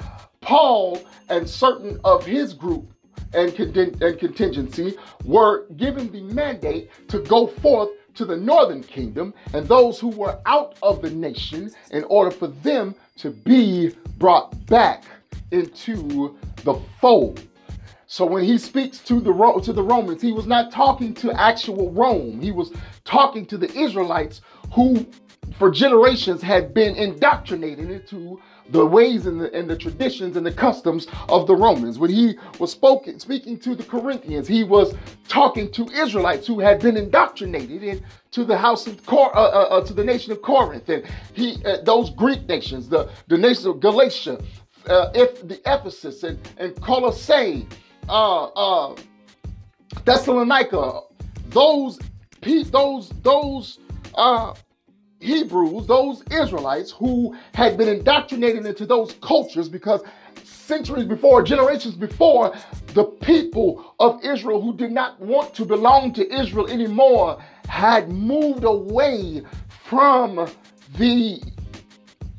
Paul 0.40 1.00
and 1.28 1.48
certain 1.48 2.00
of 2.04 2.24
his 2.24 2.52
group 2.52 2.92
and, 3.34 3.54
contingency 3.54 4.96
were 5.24 5.66
given 5.76 6.10
the 6.12 6.22
mandate 6.22 6.90
to 7.08 7.18
go 7.20 7.46
forth 7.46 7.90
to 8.14 8.24
the 8.24 8.36
northern 8.36 8.82
kingdom 8.82 9.34
and 9.52 9.66
those 9.68 10.00
who 10.00 10.08
were 10.08 10.38
out 10.46 10.76
of 10.82 11.02
the 11.02 11.10
nation 11.10 11.70
in 11.90 12.04
order 12.04 12.30
for 12.30 12.48
them 12.48 12.94
to 13.16 13.30
be 13.30 13.94
brought 14.18 14.66
back 14.66 15.04
into 15.50 16.36
the 16.64 16.74
fold. 17.00 17.42
So 18.06 18.24
when 18.24 18.44
he 18.44 18.56
speaks 18.56 18.98
to 19.00 19.20
the 19.20 19.60
to 19.64 19.72
the 19.72 19.82
Romans, 19.82 20.22
he 20.22 20.32
was 20.32 20.46
not 20.46 20.72
talking 20.72 21.12
to 21.14 21.32
actual 21.38 21.90
Rome. 21.90 22.40
He 22.40 22.52
was 22.52 22.72
talking 23.04 23.44
to 23.46 23.58
the 23.58 23.70
Israelites 23.76 24.40
who 24.72 25.06
for 25.58 25.70
generations 25.70 26.42
had 26.42 26.74
been 26.74 26.94
indoctrinated 26.96 27.90
into 27.90 28.40
the 28.70 28.84
ways 28.84 29.26
and 29.26 29.40
the, 29.40 29.52
and 29.54 29.68
the 29.68 29.76
traditions 29.76 30.36
and 30.36 30.44
the 30.44 30.52
customs 30.52 31.06
of 31.28 31.46
the 31.46 31.54
Romans. 31.54 31.98
When 31.98 32.10
he 32.10 32.34
was 32.58 32.72
spoken, 32.72 33.18
speaking 33.20 33.58
to 33.60 33.74
the 33.74 33.84
Corinthians, 33.84 34.48
he 34.48 34.64
was 34.64 34.94
talking 35.28 35.70
to 35.72 35.86
Israelites 35.90 36.46
who 36.46 36.60
had 36.60 36.80
been 36.80 36.96
indoctrinated 36.96 37.82
into 37.82 38.44
the 38.44 38.56
house 38.56 38.86
of 38.86 39.04
Cor- 39.06 39.36
uh, 39.36 39.40
uh, 39.40 39.68
uh, 39.70 39.84
to 39.84 39.92
the 39.92 40.04
nation 40.04 40.32
of 40.32 40.42
Corinth, 40.42 40.88
and 40.88 41.04
he 41.34 41.62
uh, 41.64 41.78
those 41.82 42.10
Greek 42.10 42.46
nations, 42.48 42.88
the 42.88 43.08
the 43.28 43.38
nation 43.38 43.70
of 43.70 43.80
Galatia, 43.80 44.38
uh, 44.88 45.10
if 45.14 45.46
the 45.46 45.60
Ephesus 45.66 46.22
and 46.22 46.38
and 46.58 46.80
Colossae, 46.80 47.66
uh, 48.08 48.94
Thessalonica, 50.04 51.00
those 51.48 51.98
those 52.42 53.10
those 53.22 53.78
Hebrews, 55.20 55.86
those 55.86 56.22
Israelites 56.30 56.90
who 56.90 57.36
had 57.54 57.76
been 57.76 57.88
indoctrinated 57.88 58.66
into 58.66 58.86
those 58.86 59.14
cultures 59.22 59.68
because 59.68 60.02
centuries 60.44 61.06
before, 61.06 61.42
generations 61.42 61.94
before, 61.94 62.54
the 62.88 63.04
people 63.04 63.94
of 63.98 64.22
Israel 64.24 64.60
who 64.60 64.76
did 64.76 64.92
not 64.92 65.18
want 65.20 65.54
to 65.54 65.64
belong 65.64 66.12
to 66.14 66.34
Israel 66.34 66.68
anymore 66.68 67.42
had 67.68 68.10
moved 68.10 68.64
away 68.64 69.42
from 69.68 70.48
the 70.98 71.42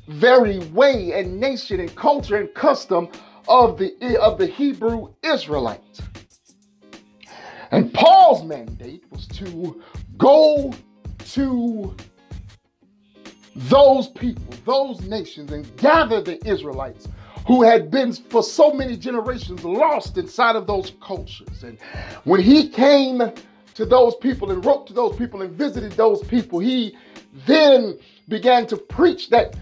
very 0.07 0.60
way 0.69 1.12
and 1.13 1.39
nation 1.39 1.79
and 1.79 1.93
culture 1.96 2.38
and 2.38 2.53
custom 2.53 3.10
of 3.48 3.77
the 3.77 4.17
of 4.22 4.38
the 4.38 4.48
Hebrew 4.48 5.13
Israelites. 5.24 6.01
And 7.72 7.93
Paul's 7.93 8.43
mandate 8.43 9.03
was 9.12 9.27
to 9.27 9.81
go 10.17 10.74
to 11.29 11.96
those 13.58 14.08
people, 14.10 14.44
those 14.66 15.02
nations, 15.02 15.52
and 15.52 15.76
gather 15.78 16.22
the 16.22 16.46
Israelites 16.48 17.08
who 17.48 17.64
had 17.64 17.90
been 17.90 18.14
for 18.14 18.44
so 18.44 18.72
many 18.72 18.98
generations 18.98 19.64
lost 19.64 20.18
inside 20.18 20.56
of 20.56 20.68
those 20.68 20.94
cultures. 21.02 21.64
And 21.64 21.80
when 22.26 22.42
he 22.42 22.70
came 22.70 23.22
to 23.74 23.86
those 23.86 24.16
people 24.18 24.52
and 24.52 24.64
wrote 24.64 24.86
to 24.88 24.94
those 24.94 25.16
people 25.16 25.42
and 25.42 25.52
visited 25.52 25.94
those 25.94 26.22
people, 26.24 26.60
he 26.60 26.98
then 27.46 27.98
began 28.28 28.68
to 28.68 28.78
preach 28.78 29.30
that 29.30 29.56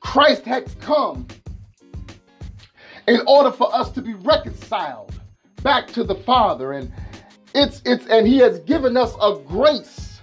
Christ 0.00 0.44
had 0.44 0.70
come 0.80 1.26
in 3.08 3.20
order 3.26 3.50
for 3.50 3.74
us 3.74 3.90
to 3.92 4.00
be 4.00 4.14
reconciled 4.14 5.12
back 5.62 5.88
to 5.88 6.04
the 6.04 6.14
Father. 6.14 6.72
And 6.72 6.92
it's 7.54 7.82
it's 7.84 8.06
and 8.06 8.26
he 8.26 8.38
has 8.38 8.60
given 8.60 8.96
us 8.96 9.14
a 9.20 9.38
grace 9.46 10.20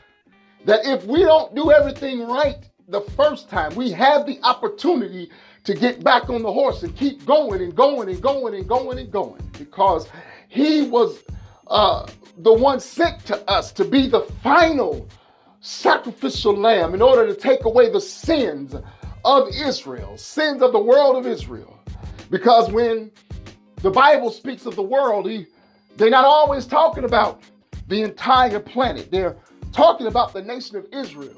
that 0.65 0.85
if 0.85 1.05
we 1.05 1.23
don't 1.23 1.53
do 1.55 1.71
everything 1.71 2.25
right 2.25 2.69
the 2.87 3.01
first 3.01 3.49
time. 3.49 3.73
We 3.75 3.91
have 3.91 4.25
the 4.25 4.39
opportunity 4.43 5.29
to 5.63 5.73
get 5.73 6.03
back 6.03 6.29
on 6.29 6.41
the 6.41 6.51
horse 6.51 6.83
and 6.83 6.95
keep 6.95 7.25
going 7.25 7.61
and 7.61 7.75
going 7.75 8.09
and 8.09 8.21
going 8.21 8.55
and 8.55 8.67
going 8.67 8.97
and 8.99 9.11
going 9.11 9.49
because 9.57 10.07
he 10.49 10.83
was 10.83 11.23
uh, 11.67 12.07
the 12.39 12.53
one 12.53 12.79
sent 12.79 13.25
to 13.27 13.49
us 13.49 13.71
to 13.73 13.85
be 13.85 14.07
the 14.07 14.21
final 14.43 15.07
sacrificial 15.61 16.55
lamb 16.55 16.93
in 16.93 17.01
order 17.01 17.27
to 17.27 17.39
take 17.39 17.65
away 17.65 17.89
the 17.91 18.01
sins 18.01 18.75
of 19.23 19.47
Israel, 19.55 20.17
sins 20.17 20.61
of 20.61 20.71
the 20.71 20.79
world 20.79 21.15
of 21.15 21.27
Israel. 21.27 21.79
Because 22.31 22.71
when 22.71 23.11
the 23.77 23.91
Bible 23.91 24.31
speaks 24.31 24.65
of 24.65 24.75
the 24.75 24.81
world, 24.81 25.29
he, 25.29 25.45
they're 25.97 26.09
not 26.09 26.25
always 26.25 26.65
talking 26.65 27.03
about 27.03 27.43
the 27.87 28.01
entire 28.01 28.59
planet. 28.59 29.11
They're 29.11 29.37
talking 29.71 30.07
about 30.07 30.33
the 30.33 30.41
nation 30.41 30.77
of 30.77 30.87
Israel 30.91 31.37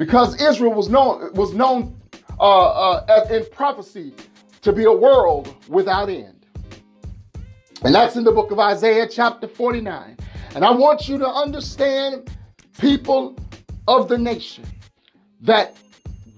because 0.00 0.40
Israel 0.40 0.72
was 0.72 0.88
known 0.88 1.30
was 1.34 1.52
known 1.52 1.94
uh, 2.40 3.02
uh, 3.02 3.28
in 3.30 3.44
prophecy 3.52 4.14
to 4.62 4.72
be 4.72 4.84
a 4.84 4.92
world 4.92 5.54
without 5.68 6.08
end. 6.08 6.46
And 7.84 7.94
that's 7.94 8.16
in 8.16 8.24
the 8.24 8.32
book 8.32 8.50
of 8.50 8.58
Isaiah, 8.58 9.06
chapter 9.06 9.46
49. 9.46 10.16
And 10.54 10.64
I 10.64 10.70
want 10.70 11.06
you 11.06 11.18
to 11.18 11.28
understand, 11.28 12.30
people 12.78 13.36
of 13.88 14.08
the 14.08 14.16
nation, 14.16 14.64
that 15.42 15.76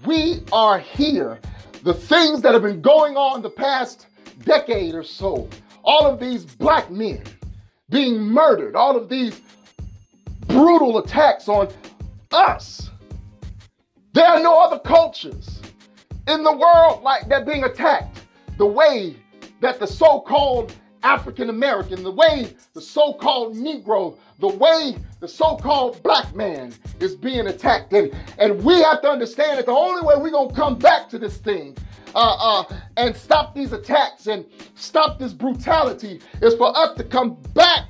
we 0.05 0.43
are 0.51 0.77
here. 0.77 1.39
The 1.83 1.93
things 1.93 2.41
that 2.41 2.53
have 2.53 2.63
been 2.63 2.81
going 2.81 3.15
on 3.15 3.41
the 3.41 3.49
past 3.49 4.07
decade 4.43 4.93
or 4.93 5.03
so, 5.03 5.47
all 5.85 6.05
of 6.05 6.19
these 6.19 6.43
black 6.43 6.91
men 6.91 7.23
being 7.89 8.19
murdered, 8.19 8.75
all 8.75 8.97
of 8.97 9.07
these 9.07 9.39
brutal 10.47 10.97
attacks 10.97 11.47
on 11.47 11.69
us 12.33 12.89
there 14.13 14.27
are 14.27 14.39
no 14.39 14.59
other 14.59 14.79
cultures 14.79 15.61
in 16.27 16.43
the 16.43 16.55
world 16.55 17.03
like 17.03 17.27
that 17.27 17.45
being 17.45 17.63
attacked 17.63 18.21
the 18.57 18.65
way 18.65 19.15
that 19.59 19.79
the 19.79 19.87
so-called 19.87 20.73
African 21.03 21.49
American, 21.49 22.01
the 22.03 22.11
way 22.11 22.55
the 22.73 22.81
so-called 22.81 23.55
Negro, 23.55 24.17
the 24.39 24.47
way 24.47 24.95
the 25.19 25.27
so-called 25.27 26.01
black 26.01 26.33
man 26.35 26.73
is 26.99 27.15
being 27.15 27.47
attacked. 27.47 27.91
And, 27.93 28.13
and 28.37 28.63
we 28.63 28.81
have 28.81 29.01
to 29.01 29.09
understand 29.09 29.59
that 29.59 29.65
the 29.65 29.71
only 29.71 30.05
way 30.05 30.15
we're 30.17 30.31
gonna 30.31 30.53
come 30.53 30.77
back 30.77 31.09
to 31.09 31.19
this 31.19 31.37
thing 31.37 31.75
uh, 32.15 32.63
uh, 32.69 32.75
and 32.97 33.15
stop 33.15 33.53
these 33.55 33.73
attacks 33.73 34.27
and 34.27 34.45
stop 34.75 35.19
this 35.19 35.33
brutality 35.33 36.21
is 36.41 36.55
for 36.55 36.75
us 36.77 36.95
to 36.97 37.03
come 37.03 37.37
back 37.53 37.89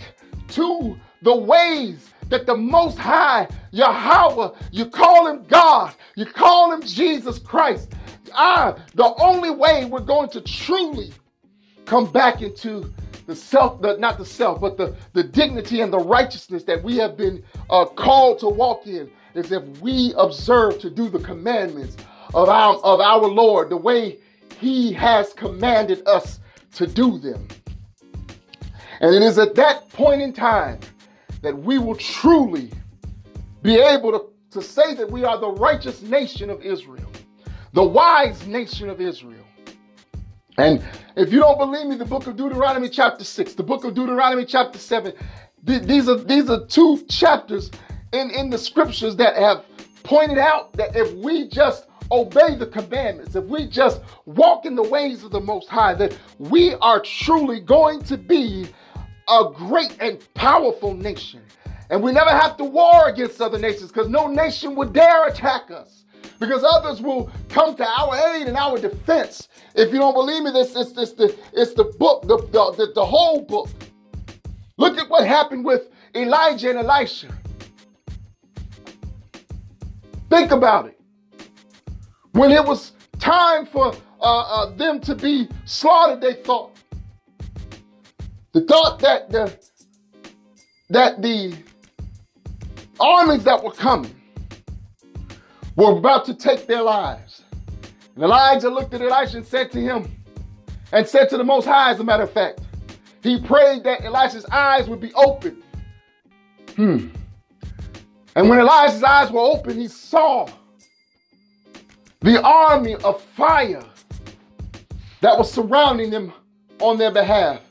to 0.49 0.97
the 1.21 1.36
ways 1.36 2.12
that 2.29 2.45
the 2.45 2.55
Most 2.55 2.97
High, 2.97 3.47
Yahweh, 3.71 4.49
you 4.71 4.86
call 4.86 5.27
him 5.27 5.43
God, 5.47 5.93
you 6.15 6.25
call 6.25 6.71
him 6.71 6.81
Jesus 6.81 7.39
Christ. 7.39 7.93
Ah, 8.33 8.75
the 8.95 9.13
only 9.21 9.51
way 9.51 9.86
we're 9.86 9.99
going 9.99 10.29
to 10.29 10.41
truly 10.41 11.12
come 11.86 12.12
back 12.12 12.41
into 12.41 12.91
the 13.27 13.36
self, 13.36 13.81
the, 13.81 13.97
not 13.97 14.17
the 14.17 14.25
self, 14.25 14.59
but 14.59 14.77
the, 14.77 14.95
the 15.13 15.23
dignity 15.23 15.81
and 15.81 15.93
the 15.93 15.99
righteousness 15.99 16.63
that 16.63 16.83
we 16.83 16.97
have 16.97 17.15
been 17.15 17.43
uh, 17.69 17.86
called 17.86 18.39
to 18.39 18.49
walk 18.49 18.86
in 18.88 19.09
is 19.33 19.51
if 19.51 19.63
we 19.81 20.13
observe 20.17 20.79
to 20.79 20.89
do 20.89 21.09
the 21.09 21.19
commandments 21.19 21.97
of 22.33 22.49
our, 22.49 22.75
of 22.77 22.99
our 22.99 23.27
Lord 23.27 23.69
the 23.69 23.77
way 23.77 24.17
he 24.59 24.91
has 24.93 25.33
commanded 25.33 26.07
us 26.07 26.39
to 26.75 26.88
do 26.88 27.17
them. 27.17 27.47
And 28.99 29.13
it 29.13 29.21
is 29.21 29.38
at 29.38 29.55
that 29.55 29.89
point 29.89 30.21
in 30.21 30.33
time 30.33 30.79
that 31.43 31.56
we 31.58 31.77
will 31.77 31.95
truly 31.95 32.71
be 33.62 33.75
able 33.75 34.12
to, 34.12 34.25
to 34.51 34.62
say 34.65 34.95
that 34.95 35.10
we 35.10 35.23
are 35.23 35.38
the 35.38 35.51
righteous 35.51 36.01
nation 36.01 36.49
of 36.49 36.62
Israel, 36.62 37.12
the 37.73 37.84
wise 37.84 38.47
nation 38.47 38.89
of 38.89 38.99
Israel. 38.99 39.45
And 40.58 40.82
if 41.17 41.34
you 41.34 41.39
don't 41.39 41.58
believe 41.58 41.88
me, 41.88 41.95
the 41.97 42.06
book 42.06 42.27
of 42.27 42.38
Deuteronomy 42.38 42.88
chapter 42.89 43.23
6, 43.23 43.53
the 43.53 43.63
book 43.63 43.84
of 43.84 43.93
Deuteronomy 43.93 44.45
chapter 44.45 44.79
7, 44.79 45.13
th- 45.65 45.82
these 45.84 46.08
are 46.08 46.17
these 46.17 46.49
are 46.49 46.65
two 46.67 47.03
chapters 47.10 47.71
in, 48.13 48.29
in 48.32 48.49
the 48.49 48.58
scriptures 48.58 49.15
that 49.17 49.36
have 49.36 49.65
pointed 50.03 50.38
out 50.38 50.71
that 50.73 50.95
if 50.95 51.12
we 51.15 51.49
just 51.49 51.88
obey 52.12 52.56
the 52.56 52.67
commandments, 52.67 53.36
if 53.36 53.43
we 53.45 53.67
just 53.67 54.01
walk 54.25 54.65
in 54.65 54.75
the 54.75 54.84
ways 54.84 55.23
of 55.23 55.32
the 55.32 55.41
Most 55.41 55.67
High, 55.67 55.95
that 55.95 56.17
we 56.38 56.75
are 56.75 57.01
truly 57.01 57.60
going 57.60 58.01
to 58.03 58.17
be 58.17 58.67
a 59.27 59.49
great 59.53 59.95
and 59.99 60.19
powerful 60.33 60.93
nation. 60.93 61.41
And 61.89 62.01
we 62.01 62.12
never 62.12 62.29
have 62.29 62.57
to 62.57 62.63
war 62.63 63.07
against 63.07 63.41
other 63.41 63.59
nations 63.59 63.91
because 63.91 64.09
no 64.09 64.27
nation 64.27 64.75
would 64.75 64.93
dare 64.93 65.27
attack 65.27 65.69
us 65.69 66.03
because 66.39 66.63
others 66.63 67.01
will 67.01 67.31
come 67.49 67.75
to 67.75 67.88
our 67.88 68.15
aid 68.33 68.47
and 68.47 68.57
our 68.57 68.77
defense. 68.77 69.47
If 69.75 69.93
you 69.93 69.99
don't 69.99 70.13
believe 70.13 70.43
me, 70.43 70.51
this 70.51 70.75
is 70.75 70.93
this, 70.93 71.13
the 71.13 71.36
it's 71.53 71.73
the 71.73 71.86
book, 71.86 72.23
the, 72.23 72.38
the, 72.51 72.91
the, 72.93 73.05
whole 73.05 73.41
book. 73.41 73.69
Look 74.77 74.97
at 74.97 75.09
what 75.09 75.25
happened 75.25 75.63
with 75.63 75.89
Elijah 76.15 76.69
and 76.71 76.79
Elisha. 76.79 77.33
Think 80.29 80.51
about 80.51 80.88
it. 80.88 80.99
When 82.31 82.51
it 82.51 82.63
was 82.65 82.93
time 83.19 83.65
for 83.65 83.93
uh, 84.19 84.23
uh, 84.23 84.75
them 84.75 84.99
to 85.01 85.15
be 85.15 85.47
slaughtered, 85.65 86.21
they 86.21 86.41
thought, 86.43 86.72
the 88.53 88.61
thought 88.61 88.99
that 88.99 89.29
the 89.29 89.53
that 90.89 91.21
the 91.21 91.55
armies 92.99 93.43
that 93.43 93.63
were 93.63 93.71
coming 93.71 94.15
were 95.75 95.97
about 95.97 96.25
to 96.25 96.33
take 96.33 96.67
their 96.67 96.83
lives. 96.83 97.41
And 98.15 98.23
Elijah 98.23 98.69
looked 98.69 98.93
at 98.93 99.01
Elisha 99.01 99.37
and 99.37 99.45
said 99.45 99.71
to 99.71 99.81
him, 99.81 100.11
and 100.91 101.07
said 101.07 101.29
to 101.29 101.37
the 101.37 101.43
Most 101.43 101.65
High, 101.65 101.91
as 101.91 101.99
a 101.99 102.03
matter 102.03 102.23
of 102.23 102.31
fact, 102.31 102.61
he 103.23 103.41
prayed 103.41 103.83
that 103.85 104.03
Elisha's 104.03 104.45
eyes 104.51 104.87
would 104.87 105.01
be 105.01 105.11
open. 105.15 105.63
Hmm. 106.75 107.07
And 108.35 108.49
when 108.49 108.59
Elijah's 108.59 109.03
eyes 109.03 109.31
were 109.31 109.41
open, 109.41 109.79
he 109.79 109.87
saw 109.87 110.47
the 112.21 112.41
army 112.43 112.95
of 112.95 113.21
fire 113.35 113.83
that 115.21 115.37
was 115.37 115.51
surrounding 115.51 116.11
them 116.11 116.33
on 116.79 116.97
their 116.97 117.11
behalf. 117.11 117.61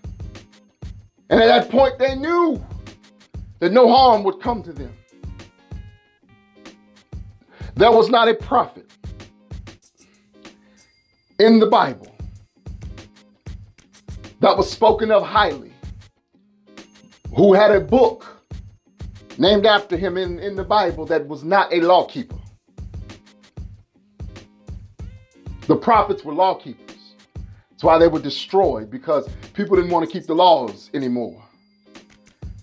And 1.33 1.41
at 1.41 1.47
that 1.47 1.71
point, 1.71 1.99
they 1.99 2.15
knew 2.15 2.63
that 3.61 3.73
no 3.73 3.91
harm 3.91 4.23
would 4.23 4.39
come 4.39 4.63
to 4.65 4.73
them. 4.73 4.93
There 7.75 7.91
was 7.91 8.11
not 8.11 8.29
a 8.29 8.35
prophet 8.35 8.91
in 11.39 11.59
the 11.59 11.69
Bible 11.69 12.15
that 14.41 14.55
was 14.55 14.71
spoken 14.71 15.11
of 15.11 15.23
highly 15.23 15.73
who 17.35 17.55
had 17.55 17.71
a 17.71 17.81
book 17.81 18.27
named 19.39 19.65
after 19.65 19.97
him 19.97 20.19
in, 20.19 20.39
in 20.39 20.55
the 20.55 20.65
Bible 20.65 21.07
that 21.07 21.27
was 21.27 21.43
not 21.45 21.73
a 21.73 21.81
lawkeeper. 21.81 22.37
The 25.67 25.77
prophets 25.77 26.25
were 26.25 26.35
lawkeepers. 26.35 26.92
That's 27.83 27.89
why 27.89 27.99
they 27.99 28.07
were 28.07 28.21
destroyed 28.21 28.93
because 28.93 29.29
people 29.55 29.75
didn't 29.75 29.91
want 29.91 30.09
to 30.09 30.13
keep 30.13 30.29
the 30.29 30.35
laws 30.37 30.89
anymore. 30.95 31.43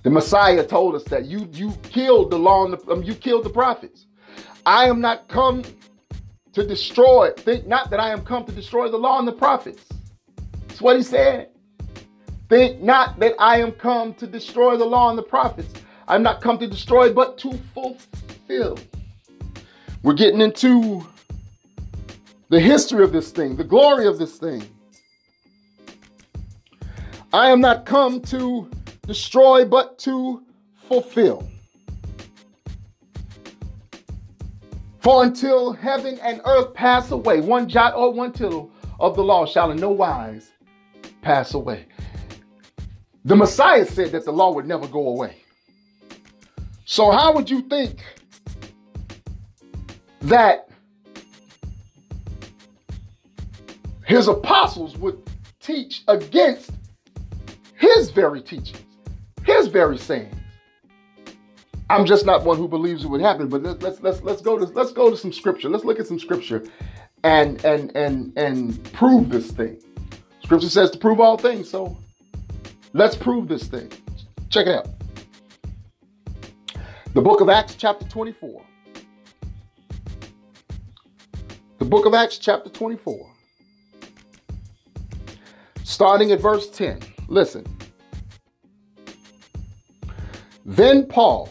The 0.03 0.09
Messiah 0.09 0.65
told 0.65 0.95
us 0.95 1.03
that 1.09 1.25
you 1.25 1.49
you 1.51 1.73
killed 1.83 2.31
the 2.31 2.39
law 2.39 2.63
and 2.63 2.75
the, 2.75 2.89
um, 2.89 3.03
you 3.03 3.13
killed 3.13 3.43
the 3.43 3.49
prophets. 3.49 4.05
I 4.65 4.85
am 4.85 5.01
not 5.01 5.27
come 5.27 5.63
to 6.53 6.65
destroy. 6.65 7.31
Think 7.35 7.67
not 7.67 7.89
that 7.89 7.99
I 7.99 8.11
am 8.11 8.21
come 8.21 8.45
to 8.45 8.53
destroy 8.53 8.89
the 8.89 8.95
law 8.95 9.19
and 9.19 9.27
the 9.27 9.33
prophets. 9.33 9.83
That's 10.69 10.79
what 10.79 10.95
he 10.95 11.03
said. 11.03 11.49
Think 12.47 12.81
not 12.81 13.19
that 13.19 13.35
I 13.39 13.59
am 13.59 13.73
come 13.73 14.13
to 14.13 14.25
destroy 14.25 14.77
the 14.77 14.85
law 14.85 15.09
and 15.09 15.17
the 15.17 15.23
prophets. 15.37 15.73
I'm 16.07 16.23
not 16.23 16.39
come 16.39 16.57
to 16.59 16.67
destroy, 16.67 17.11
but 17.11 17.37
to 17.39 17.59
fulfill. 17.73 18.79
We're 20.01 20.13
getting 20.13 20.39
into 20.39 21.05
the 22.47 22.61
history 22.61 23.03
of 23.03 23.11
this 23.11 23.31
thing, 23.31 23.57
the 23.57 23.65
glory 23.65 24.07
of 24.07 24.17
this 24.17 24.37
thing. 24.37 24.63
I 27.31 27.49
am 27.51 27.61
not 27.61 27.85
come 27.85 28.21
to 28.21 28.69
destroy, 29.05 29.63
but 29.63 29.99
to 29.99 30.43
fulfill. 30.87 31.47
For 34.99 35.23
until 35.23 35.73
heaven 35.73 36.19
and 36.23 36.41
earth 36.45 36.73
pass 36.73 37.11
away, 37.11 37.41
one 37.41 37.69
jot 37.69 37.93
or 37.95 38.11
one 38.11 38.33
tittle 38.33 38.71
of 38.99 39.15
the 39.15 39.23
law 39.23 39.45
shall 39.45 39.71
in 39.71 39.77
no 39.77 39.91
wise 39.91 40.51
pass 41.21 41.53
away. 41.53 41.85
The 43.25 43.35
Messiah 43.35 43.85
said 43.85 44.11
that 44.11 44.25
the 44.25 44.31
law 44.31 44.51
would 44.53 44.67
never 44.67 44.87
go 44.87 45.07
away. 45.07 45.43
So, 46.85 47.11
how 47.11 47.33
would 47.35 47.49
you 47.49 47.61
think 47.61 48.03
that 50.21 50.69
his 54.05 54.27
apostles 54.27 54.97
would 54.97 55.21
teach 55.59 56.03
against 56.07 56.71
his 57.79 58.11
very 58.11 58.41
teachings? 58.41 58.83
his 59.49 59.67
very 59.67 59.97
sayings. 59.97 60.35
I'm 61.89 62.05
just 62.05 62.25
not 62.25 62.45
one 62.45 62.57
who 62.57 62.67
believes 62.67 63.03
it 63.03 63.07
would 63.07 63.21
happen, 63.21 63.47
but 63.47 63.63
let's 63.63 63.99
let's 64.01 64.21
let's 64.21 64.41
go 64.41 64.59
to 64.59 64.65
let's 64.65 64.91
go 64.91 65.09
to 65.09 65.17
some 65.17 65.33
scripture. 65.33 65.69
Let's 65.69 65.83
look 65.83 65.99
at 65.99 66.05
some 66.05 66.19
scripture 66.19 66.63
and 67.23 67.63
and 67.65 67.95
and 67.95 68.37
and 68.37 68.83
prove 68.93 69.29
this 69.29 69.51
thing. 69.51 69.81
Scripture 70.43 70.69
says 70.69 70.91
to 70.91 70.99
prove 70.99 71.19
all 71.19 71.37
things, 71.37 71.69
so 71.69 71.97
let's 72.93 73.15
prove 73.15 73.47
this 73.47 73.63
thing. 73.67 73.91
Check 74.49 74.67
it 74.67 74.75
out. 74.75 74.87
The 77.15 77.21
book 77.21 77.41
of 77.41 77.49
Acts, 77.49 77.73
chapter 77.73 78.07
24. 78.07 78.61
The 81.79 81.85
book 81.85 82.05
of 82.05 82.13
Acts, 82.13 82.37
chapter 82.37 82.69
24. 82.69 83.31
Starting 85.83 86.31
at 86.31 86.39
verse 86.39 86.69
10. 86.69 86.99
Listen. 87.29 87.63
Then 90.65 91.05
Paul, 91.05 91.49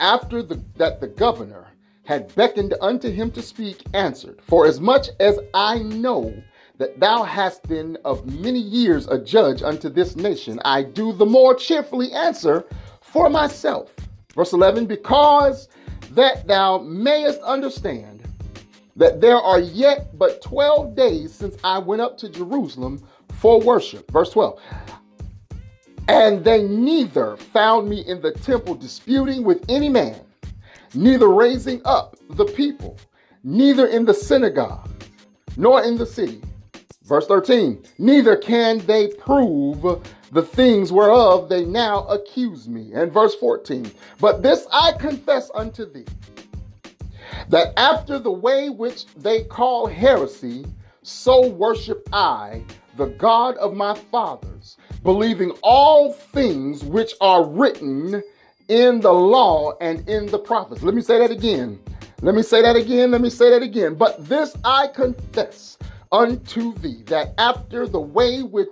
after 0.00 0.42
the, 0.42 0.62
that 0.76 1.00
the 1.00 1.08
governor 1.08 1.68
had 2.04 2.34
beckoned 2.34 2.74
unto 2.80 3.10
him 3.10 3.30
to 3.32 3.42
speak, 3.42 3.82
answered, 3.92 4.40
For 4.42 4.66
as 4.66 4.80
much 4.80 5.08
as 5.20 5.38
I 5.52 5.80
know 5.80 6.34
that 6.78 6.98
thou 6.98 7.22
hast 7.22 7.68
been 7.68 7.98
of 8.04 8.26
many 8.40 8.58
years 8.58 9.06
a 9.08 9.18
judge 9.18 9.62
unto 9.62 9.90
this 9.90 10.16
nation, 10.16 10.58
I 10.64 10.82
do 10.82 11.12
the 11.12 11.26
more 11.26 11.54
cheerfully 11.54 12.10
answer 12.12 12.64
for 13.02 13.28
myself. 13.28 13.94
Verse 14.34 14.54
11, 14.54 14.86
because 14.86 15.68
that 16.12 16.46
thou 16.46 16.78
mayest 16.78 17.40
understand 17.42 18.22
that 18.96 19.20
there 19.20 19.36
are 19.36 19.60
yet 19.60 20.16
but 20.18 20.40
12 20.42 20.96
days 20.96 21.34
since 21.34 21.56
I 21.62 21.78
went 21.78 22.00
up 22.00 22.16
to 22.18 22.28
Jerusalem 22.28 23.06
for 23.34 23.60
worship. 23.60 24.10
Verse 24.10 24.30
12, 24.30 24.60
and 26.08 26.42
they 26.42 26.64
neither 26.64 27.36
found 27.36 27.88
me 27.88 28.00
in 28.06 28.20
the 28.20 28.32
temple 28.32 28.74
disputing 28.74 29.44
with 29.44 29.64
any 29.68 29.88
man, 29.88 30.20
neither 30.94 31.28
raising 31.28 31.82
up 31.84 32.16
the 32.30 32.46
people, 32.46 32.98
neither 33.44 33.86
in 33.86 34.06
the 34.06 34.14
synagogue, 34.14 34.90
nor 35.56 35.84
in 35.84 35.96
the 35.98 36.06
city. 36.06 36.40
Verse 37.04 37.26
13, 37.26 37.84
neither 37.98 38.36
can 38.36 38.78
they 38.86 39.08
prove 39.08 40.02
the 40.32 40.42
things 40.42 40.92
whereof 40.92 41.48
they 41.48 41.64
now 41.64 42.04
accuse 42.06 42.68
me. 42.68 42.92
And 42.94 43.12
verse 43.12 43.34
14, 43.34 43.90
but 44.20 44.42
this 44.42 44.66
I 44.72 44.92
confess 44.92 45.50
unto 45.54 45.90
thee, 45.90 46.06
that 47.48 47.78
after 47.78 48.18
the 48.18 48.30
way 48.30 48.68
which 48.70 49.06
they 49.14 49.44
call 49.44 49.86
heresy, 49.86 50.66
so 51.02 51.46
worship 51.48 52.08
I 52.12 52.64
the 52.96 53.06
God 53.06 53.56
of 53.56 53.74
my 53.74 53.94
fathers, 53.94 54.76
believing 55.02 55.50
all 55.62 56.12
things 56.12 56.84
which 56.84 57.12
are 57.20 57.44
written 57.44 58.22
in 58.68 59.00
the 59.00 59.12
law 59.12 59.72
and 59.80 60.06
in 60.08 60.26
the 60.26 60.38
prophets. 60.38 60.82
Let 60.82 60.94
me 60.94 61.02
say 61.02 61.18
that 61.18 61.30
again. 61.30 61.78
Let 62.20 62.34
me 62.34 62.42
say 62.42 62.62
that 62.62 62.76
again. 62.76 63.10
Let 63.10 63.20
me 63.20 63.30
say 63.30 63.50
that 63.50 63.62
again. 63.62 63.94
But 63.94 64.28
this 64.28 64.56
I 64.64 64.88
confess 64.88 65.78
unto 66.12 66.74
thee 66.74 67.02
that 67.06 67.34
after 67.38 67.86
the 67.86 68.00
way 68.00 68.42
which 68.42 68.68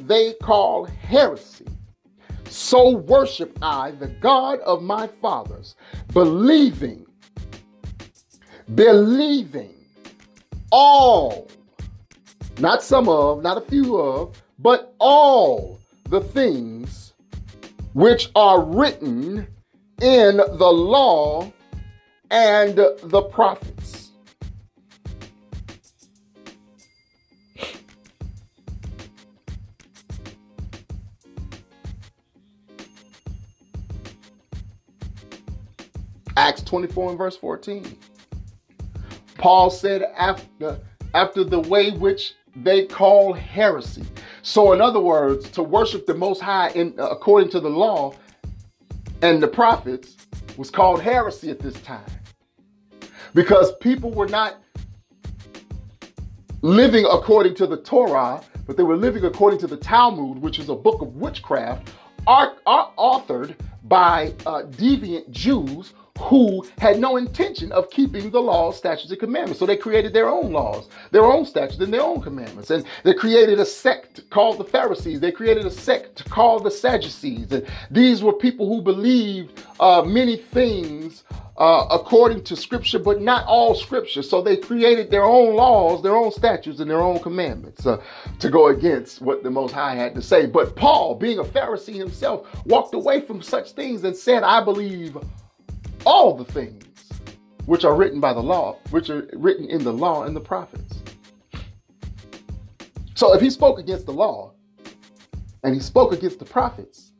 they 0.00 0.34
call 0.42 0.84
heresy, 0.84 1.66
so 2.44 2.96
worship 2.96 3.56
I 3.62 3.92
the 3.92 4.08
God 4.08 4.60
of 4.60 4.82
my 4.82 5.06
fathers, 5.06 5.76
believing, 6.12 7.06
believing 8.74 9.74
all 10.70 11.48
not 12.58 12.82
some 12.82 13.08
of, 13.08 13.42
not 13.42 13.56
a 13.56 13.60
few 13.62 13.96
of, 13.96 14.42
but 14.58 14.94
all 14.98 15.78
the 16.08 16.20
things 16.20 17.12
which 17.92 18.30
are 18.34 18.62
written 18.64 19.46
in 20.00 20.36
the 20.36 20.72
law 20.72 21.52
and 22.30 22.76
the 22.76 23.28
prophets. 23.30 24.10
Acts 36.36 36.62
24 36.62 37.10
and 37.10 37.18
verse 37.18 37.36
14. 37.36 37.98
Paul 39.38 39.70
said 39.70 40.02
after 40.16 40.78
after 41.14 41.42
the 41.42 41.58
way 41.58 41.90
which 41.90 42.34
they 42.54 42.86
call 42.86 43.32
heresy. 43.32 44.04
So, 44.48 44.72
in 44.72 44.80
other 44.80 44.98
words, 44.98 45.50
to 45.50 45.62
worship 45.62 46.06
the 46.06 46.14
Most 46.14 46.40
High 46.40 46.70
in, 46.70 46.98
uh, 46.98 47.08
according 47.08 47.50
to 47.50 47.60
the 47.60 47.68
law 47.68 48.14
and 49.20 49.42
the 49.42 49.46
prophets 49.46 50.16
was 50.56 50.70
called 50.70 51.02
heresy 51.02 51.50
at 51.50 51.58
this 51.58 51.74
time. 51.82 52.10
Because 53.34 53.76
people 53.76 54.10
were 54.10 54.26
not 54.26 54.56
living 56.62 57.04
according 57.04 57.56
to 57.56 57.66
the 57.66 57.76
Torah, 57.76 58.40
but 58.66 58.78
they 58.78 58.84
were 58.84 58.96
living 58.96 59.26
according 59.26 59.58
to 59.58 59.66
the 59.66 59.76
Talmud, 59.76 60.38
which 60.38 60.58
is 60.58 60.70
a 60.70 60.74
book 60.74 61.02
of 61.02 61.16
witchcraft, 61.16 61.90
authored 62.26 63.54
by 63.84 64.32
uh, 64.46 64.62
deviant 64.62 65.28
Jews 65.28 65.92
who 66.18 66.66
had 66.78 66.98
no 66.98 67.16
intention 67.16 67.70
of 67.72 67.90
keeping 67.90 68.30
the 68.30 68.40
laws, 68.40 68.76
statutes, 68.76 69.10
and 69.10 69.20
commandments. 69.20 69.58
So 69.58 69.66
they 69.66 69.76
created 69.76 70.12
their 70.12 70.28
own 70.28 70.52
laws, 70.52 70.88
their 71.10 71.24
own 71.24 71.44
statutes, 71.44 71.80
and 71.80 71.92
their 71.92 72.02
own 72.02 72.20
commandments. 72.20 72.70
And 72.70 72.84
they 73.04 73.14
created 73.14 73.60
a 73.60 73.64
sect 73.64 74.28
called 74.30 74.58
the 74.58 74.64
Pharisees. 74.64 75.20
They 75.20 75.32
created 75.32 75.64
a 75.64 75.70
sect 75.70 76.28
called 76.28 76.64
the 76.64 76.70
Sadducees. 76.70 77.52
And 77.52 77.66
these 77.90 78.22
were 78.22 78.32
people 78.32 78.68
who 78.68 78.82
believed 78.82 79.62
uh, 79.78 80.02
many 80.02 80.36
things 80.36 81.24
uh, 81.56 81.86
according 81.90 82.44
to 82.44 82.56
Scripture, 82.56 82.98
but 82.98 83.20
not 83.20 83.44
all 83.46 83.74
Scripture. 83.74 84.22
So 84.22 84.40
they 84.40 84.56
created 84.56 85.10
their 85.10 85.24
own 85.24 85.54
laws, 85.54 86.02
their 86.02 86.16
own 86.16 86.30
statutes, 86.30 86.80
and 86.80 86.90
their 86.90 87.00
own 87.00 87.18
commandments 87.20 87.84
uh, 87.86 88.00
to 88.38 88.50
go 88.50 88.68
against 88.68 89.20
what 89.20 89.42
the 89.42 89.50
Most 89.50 89.72
High 89.72 89.94
had 89.94 90.14
to 90.14 90.22
say. 90.22 90.46
But 90.46 90.76
Paul, 90.76 91.16
being 91.16 91.38
a 91.38 91.44
Pharisee 91.44 91.96
himself, 91.96 92.46
walked 92.64 92.94
away 92.94 93.20
from 93.20 93.42
such 93.42 93.72
things 93.72 94.04
and 94.04 94.16
said, 94.16 94.42
I 94.44 94.62
believe 94.62 95.16
all 96.04 96.34
the 96.34 96.44
things 96.44 96.84
which 97.66 97.84
are 97.84 97.94
written 97.94 98.20
by 98.20 98.32
the 98.32 98.42
law, 98.42 98.78
which 98.90 99.10
are 99.10 99.28
written 99.34 99.68
in 99.68 99.84
the 99.84 99.92
law 99.92 100.24
and 100.24 100.34
the 100.34 100.40
prophets. 100.40 101.02
So 103.14 103.34
if 103.34 103.40
he 103.40 103.50
spoke 103.50 103.78
against 103.78 104.06
the 104.06 104.12
law 104.12 104.52
and 105.64 105.74
he 105.74 105.80
spoke 105.80 106.12
against 106.12 106.38
the 106.38 106.44
prophets 106.44 107.12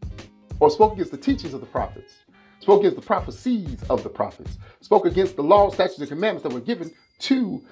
or 0.60 0.70
spoke 0.70 0.94
against 0.94 1.10
the 1.10 1.18
teachings 1.18 1.54
of 1.54 1.60
the 1.60 1.66
prophets, 1.66 2.14
spoke 2.60 2.80
against 2.80 2.96
the 2.96 3.06
prophecies 3.06 3.82
of 3.90 4.02
the 4.02 4.08
prophets, 4.08 4.58
spoke 4.80 5.06
against 5.06 5.36
the 5.36 5.42
law, 5.42 5.70
statutes, 5.70 5.98
and 5.98 6.08
commandments 6.08 6.44
that 6.44 6.52
were 6.52 6.60
given 6.60 6.90
to 7.18 7.62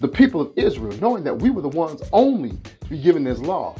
the 0.00 0.08
people 0.08 0.40
of 0.40 0.52
Israel, 0.56 0.96
knowing 1.00 1.24
that 1.24 1.34
we 1.34 1.50
were 1.50 1.62
the 1.62 1.68
ones 1.68 2.02
only 2.12 2.58
to 2.80 2.86
be 2.88 2.98
given 2.98 3.24
this 3.24 3.38
law. 3.38 3.74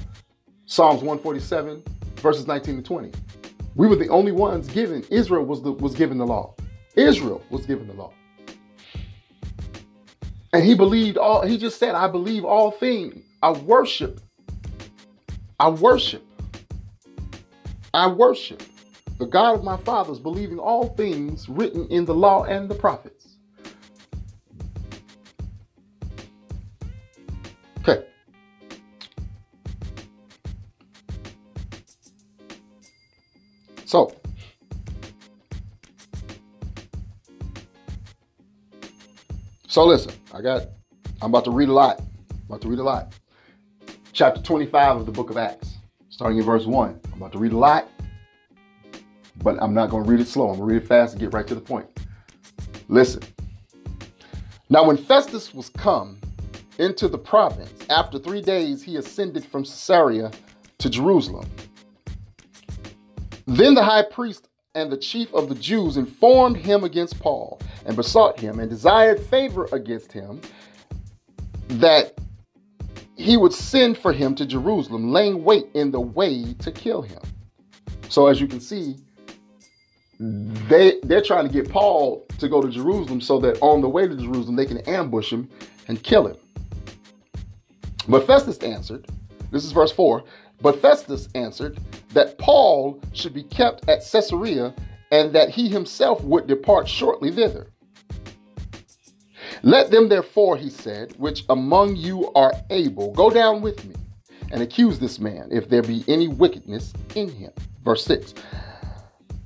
Psalms 0.67 1.03
147, 1.03 1.83
verses 2.17 2.47
19 2.47 2.77
to 2.77 2.83
20. 2.83 3.13
We 3.75 3.87
were 3.87 3.97
the 3.97 4.09
only 4.09 4.33
ones 4.33 4.69
given, 4.69 5.05
Israel 5.11 5.45
was, 5.45 5.63
the, 5.63 5.73
was 5.73 5.95
given 5.95 6.17
the 6.17 6.27
law. 6.27 6.55
Israel 6.97 7.43
was 7.51 7.67
given 7.67 7.87
the 7.87 7.93
law. 7.93 8.13
And 10.53 10.65
he 10.65 10.75
believed 10.75 11.19
all, 11.19 11.43
he 11.43 11.59
just 11.59 11.79
said, 11.79 11.95
I 11.95 12.09
believe 12.09 12.45
all 12.45 12.71
things. 12.71 13.23
I 13.43 13.51
worship. 13.53 14.21
I 15.61 15.69
worship. 15.69 16.25
I 17.93 18.07
worship 18.09 18.63
the 19.19 19.27
God 19.27 19.57
of 19.57 19.65
my 19.65 19.77
fathers, 19.79 20.19
believing 20.19 20.59
all 20.59 20.89
things 20.91 21.49
written 21.49 21.87
in 21.89 22.05
the 22.05 22.15
law 22.15 22.45
and 22.45 22.69
the 22.69 22.75
prophets. 22.75 23.37
Okay. 27.81 28.05
So, 33.85 34.15
so 39.77 39.85
listen, 39.85 40.11
I 40.33 40.41
got, 40.41 40.69
I'm 41.21 41.29
about 41.29 41.45
to 41.45 41.51
read 41.51 41.69
a 41.69 41.73
lot. 41.75 42.01
I'm 42.01 42.41
about 42.49 42.63
to 42.63 42.69
read 42.69 42.79
a 42.79 42.83
lot. 42.83 43.13
Chapter 44.15 44.41
25 44.41 44.97
of 44.97 45.05
the 45.05 45.13
book 45.13 45.29
of 45.29 45.37
Acts, 45.37 45.75
starting 46.09 46.39
in 46.39 46.45
verse 46.45 46.65
1. 46.65 46.99
I'm 47.05 47.13
about 47.13 47.33
to 47.33 47.39
read 47.39 47.53
a 47.53 47.59
lot, 47.59 47.87
but 49.45 49.63
I'm 49.63 49.75
not 49.75 49.91
going 49.91 50.05
to 50.05 50.11
read 50.11 50.21
it 50.21 50.29
slow. 50.29 50.49
I'm 50.49 50.57
going 50.57 50.67
to 50.67 50.75
read 50.77 50.83
it 50.83 50.89
fast 50.89 51.13
and 51.13 51.21
get 51.21 51.35
right 51.35 51.47
to 51.47 51.55
the 51.55 51.61
point. 51.61 51.87
Listen. 52.89 53.23
Now, 54.71 54.83
when 54.83 54.97
Festus 54.97 55.53
was 55.53 55.69
come 55.69 56.23
into 56.79 57.07
the 57.07 57.19
province, 57.19 57.71
after 57.91 58.19
three 58.19 58.41
days 58.41 58.83
he 58.83 58.97
ascended 58.97 59.45
from 59.45 59.65
Caesarea 59.65 60.31
to 60.79 60.89
Jerusalem. 60.89 61.51
Then 63.45 63.75
the 63.75 63.85
high 63.85 64.05
priest 64.11 64.49
and 64.75 64.91
the 64.91 64.97
chief 64.97 65.35
of 65.35 65.51
the 65.51 65.55
Jews 65.55 65.99
informed 65.99 66.57
him 66.57 66.83
against 66.83 67.21
Paul 67.21 67.61
and 67.87 67.97
besought 67.97 68.39
him 68.39 68.59
and 68.59 68.69
desired 68.69 69.21
favor 69.21 69.69
against 69.73 70.13
him 70.13 70.41
that 71.69 72.15
he 73.17 73.37
would 73.37 73.53
send 73.53 73.97
for 73.97 74.13
him 74.13 74.35
to 74.35 74.45
Jerusalem, 74.45 75.11
laying 75.13 75.43
wait 75.43 75.67
in 75.75 75.91
the 75.91 76.01
way 76.01 76.53
to 76.55 76.71
kill 76.71 77.03
him. 77.03 77.21
So, 78.09 78.27
as 78.27 78.41
you 78.41 78.47
can 78.47 78.61
see, 78.61 78.97
they 80.19 80.99
they're 81.03 81.23
trying 81.23 81.47
to 81.47 81.53
get 81.53 81.71
Paul 81.71 82.27
to 82.39 82.49
go 82.49 82.61
to 82.61 82.69
Jerusalem 82.69 83.21
so 83.21 83.39
that 83.41 83.59
on 83.61 83.81
the 83.81 83.89
way 83.89 84.07
to 84.07 84.17
Jerusalem 84.17 84.57
they 84.57 84.67
can 84.67 84.79
ambush 84.89 85.33
him 85.33 85.49
and 85.89 86.03
kill 86.03 86.27
him. 86.27 86.37
But 88.09 88.27
Festus 88.27 88.59
answered, 88.59 89.07
this 89.51 89.65
is 89.65 89.73
verse 89.73 89.93
4, 89.93 90.23
but 90.63 90.81
Festus 90.81 91.29
answered 91.35 91.79
that 92.11 92.39
Paul 92.39 93.01
should 93.13 93.35
be 93.35 93.43
kept 93.43 93.89
at 93.89 94.05
Caesarea 94.11 94.75
and 95.11 95.33
that 95.35 95.51
he 95.51 95.69
himself 95.69 96.23
would 96.25 96.47
depart 96.47 96.89
shortly 96.89 97.31
thither. 97.31 97.69
Let 99.63 99.91
them 99.91 100.09
therefore, 100.09 100.57
he 100.57 100.71
said, 100.71 101.13
which 101.19 101.45
among 101.49 101.97
you 101.97 102.31
are 102.35 102.53
able, 102.71 103.13
go 103.13 103.31
down 103.31 103.63
with 103.63 103.85
me 103.85 103.95
and 104.53 104.63
accuse 104.63 104.99
this 104.99 105.19
man, 105.19 105.49
if 105.51 105.69
there 105.69 105.83
be 105.83 106.05
any 106.09 106.29
wickedness 106.29 106.93
in 107.15 107.29
him. 107.29 107.53
Verse 107.85 108.05
6. 108.05 108.35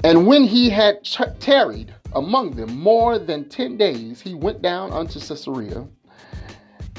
And 0.05 0.27
when 0.27 0.45
he 0.45 0.71
had 0.71 1.05
tarried 1.39 1.95
among 2.15 2.53
them 2.53 2.79
more 2.79 3.19
than 3.19 3.49
ten 3.49 3.77
days, 3.77 4.21
he 4.21 4.35
went 4.35 4.63
down 4.63 4.93
unto 4.93 5.21
Caesarea. 5.21 5.87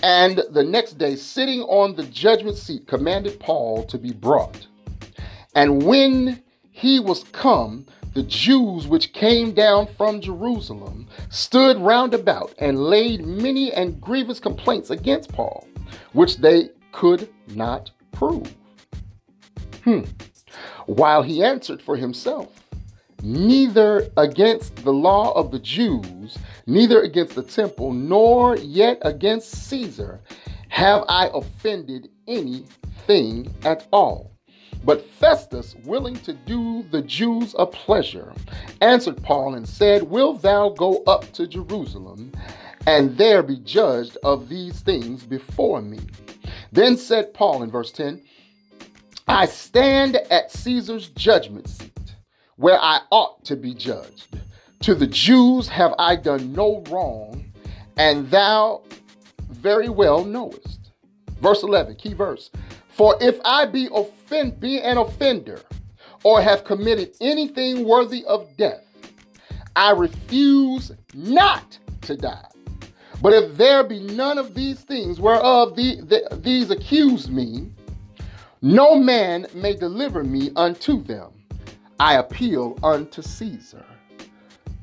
And 0.04 0.42
the 0.52 0.64
next 0.64 0.94
day, 0.94 1.16
sitting 1.16 1.62
on 1.62 1.96
the 1.96 2.04
judgment 2.04 2.58
seat, 2.58 2.88
commanded 2.88 3.40
Paul 3.40 3.84
to 3.86 3.98
be 3.98 4.14
brought. 4.14 4.66
And 5.54 5.84
when 5.84 6.42
he 6.72 7.00
was 7.00 7.24
come, 7.26 7.86
the 8.14 8.24
Jews 8.24 8.88
which 8.88 9.14
came 9.14 9.54
down 9.54 9.88
from 9.88 10.22
Jerusalem 10.22 11.08
stood 11.30 11.78
round 11.78 12.14
about 12.14 12.54
and 12.60 12.78
laid 12.78 13.26
many 13.26 13.72
and 13.72 14.00
grievous 14.02 14.40
complaints 14.40 14.90
against 14.90 15.32
Paul, 15.32 15.68
which 16.14 16.38
they 16.38 16.70
could 16.92 17.30
not 17.48 17.92
prove. 18.12 18.54
Hmm. 19.84 20.02
While 20.86 21.24
he 21.24 21.44
answered 21.44 21.82
for 21.82 21.96
himself, 21.96 22.50
neither 23.24 24.10
against 24.18 24.76
the 24.78 24.94
law 24.94 25.32
of 25.34 25.52
the 25.52 25.60
Jews, 25.60 26.38
neither 26.68 27.02
against 27.02 27.36
the 27.36 27.44
temple, 27.44 27.94
nor 27.94 28.58
yet 28.58 28.98
against 29.04 29.70
Caesar 29.70 30.20
have 30.70 31.04
I 31.08 31.30
offended 31.34 32.10
anything 32.28 33.54
at 33.64 33.88
all. 33.92 34.31
But 34.84 35.06
Festus, 35.06 35.76
willing 35.84 36.16
to 36.18 36.34
do 36.34 36.84
the 36.92 37.02
Jews 37.02 37.56
a 37.60 37.66
pleasure, 37.66 38.34
answered 38.82 39.22
Paul 39.22 39.56
and 39.56 39.68
said, 39.68 40.04
Wilt 40.04 40.42
thou 40.42 40.70
go 40.70 41.04
up 41.06 41.32
to 41.34 41.46
Jerusalem 41.46 42.32
and 42.88 43.16
there 43.16 43.44
be 43.44 43.58
judged 43.58 44.18
of 44.24 44.50
these 44.50 44.80
things 44.80 45.24
before 45.24 45.82
me? 45.82 46.00
Then 46.72 46.98
said 46.98 47.34
Paul 47.34 47.64
in 47.64 47.70
verse 47.70 47.92
10, 47.92 48.22
I 49.28 49.46
stand 49.46 50.16
at 50.16 50.52
Caesar's 50.52 51.10
judgment 51.10 51.70
seat 51.70 52.16
where 52.56 52.80
I 52.80 53.02
ought 53.12 53.46
to 53.46 53.56
be 53.56 53.74
judged. 53.74 54.40
To 54.82 54.96
the 54.96 55.08
Jews 55.08 55.68
have 55.68 55.94
I 56.00 56.16
done 56.16 56.54
no 56.54 56.84
wrong, 56.90 57.46
and 57.98 58.30
thou 58.32 58.82
very 59.50 59.90
well 59.90 60.26
knowest. 60.26 60.92
Verse 61.40 61.62
11, 61.64 61.96
key 61.96 62.14
verse. 62.14 62.50
For 63.02 63.18
if 63.20 63.40
I 63.44 63.66
be 63.66 63.90
offend, 63.92 64.60
be 64.60 64.80
an 64.80 65.00
offender, 65.00 65.60
or 66.24 66.40
have 66.40 66.64
committed 66.64 67.16
anything 67.20 67.84
worthy 67.84 68.24
of 68.26 68.56
death, 68.58 68.86
I 69.76 69.90
refuse 69.90 70.92
not 71.16 71.80
to 72.02 72.16
die. 72.16 72.46
But 73.20 73.34
if 73.34 73.58
there 73.58 73.84
be 73.84 74.02
none 74.02 74.38
of 74.38 74.54
these 74.54 74.82
things 74.82 75.20
whereof 75.20 75.76
the, 75.76 76.02
the, 76.02 76.38
these 76.44 76.70
accuse 76.70 77.28
me, 77.28 77.72
no 78.62 78.94
man 78.94 79.48
may 79.56 79.76
deliver 79.76 80.24
me 80.24 80.52
unto 80.56 81.02
them. 81.02 81.32
I 82.00 82.18
appeal 82.18 82.78
unto 82.84 83.24
Caesar. 83.24 83.84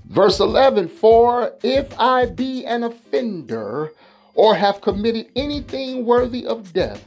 Verse 0.06 0.40
11 0.40 0.88
For 0.88 1.52
if 1.62 1.96
I 2.00 2.26
be 2.26 2.66
an 2.66 2.82
offender 2.82 3.92
or 4.34 4.56
have 4.56 4.80
committed 4.80 5.28
anything 5.36 6.04
worthy 6.04 6.44
of 6.44 6.72
death, 6.72 7.04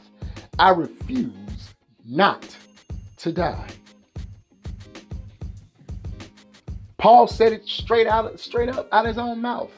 I 0.58 0.70
refuse 0.70 1.74
not 2.04 2.56
to 3.18 3.32
die. 3.32 3.68
Paul 6.98 7.26
said 7.26 7.52
it 7.52 7.66
straight 7.66 8.06
out, 8.06 8.38
straight 8.38 8.68
up 8.68 8.88
out 8.92 9.06
of 9.06 9.08
his 9.08 9.18
own 9.18 9.40
mouth. 9.40 9.70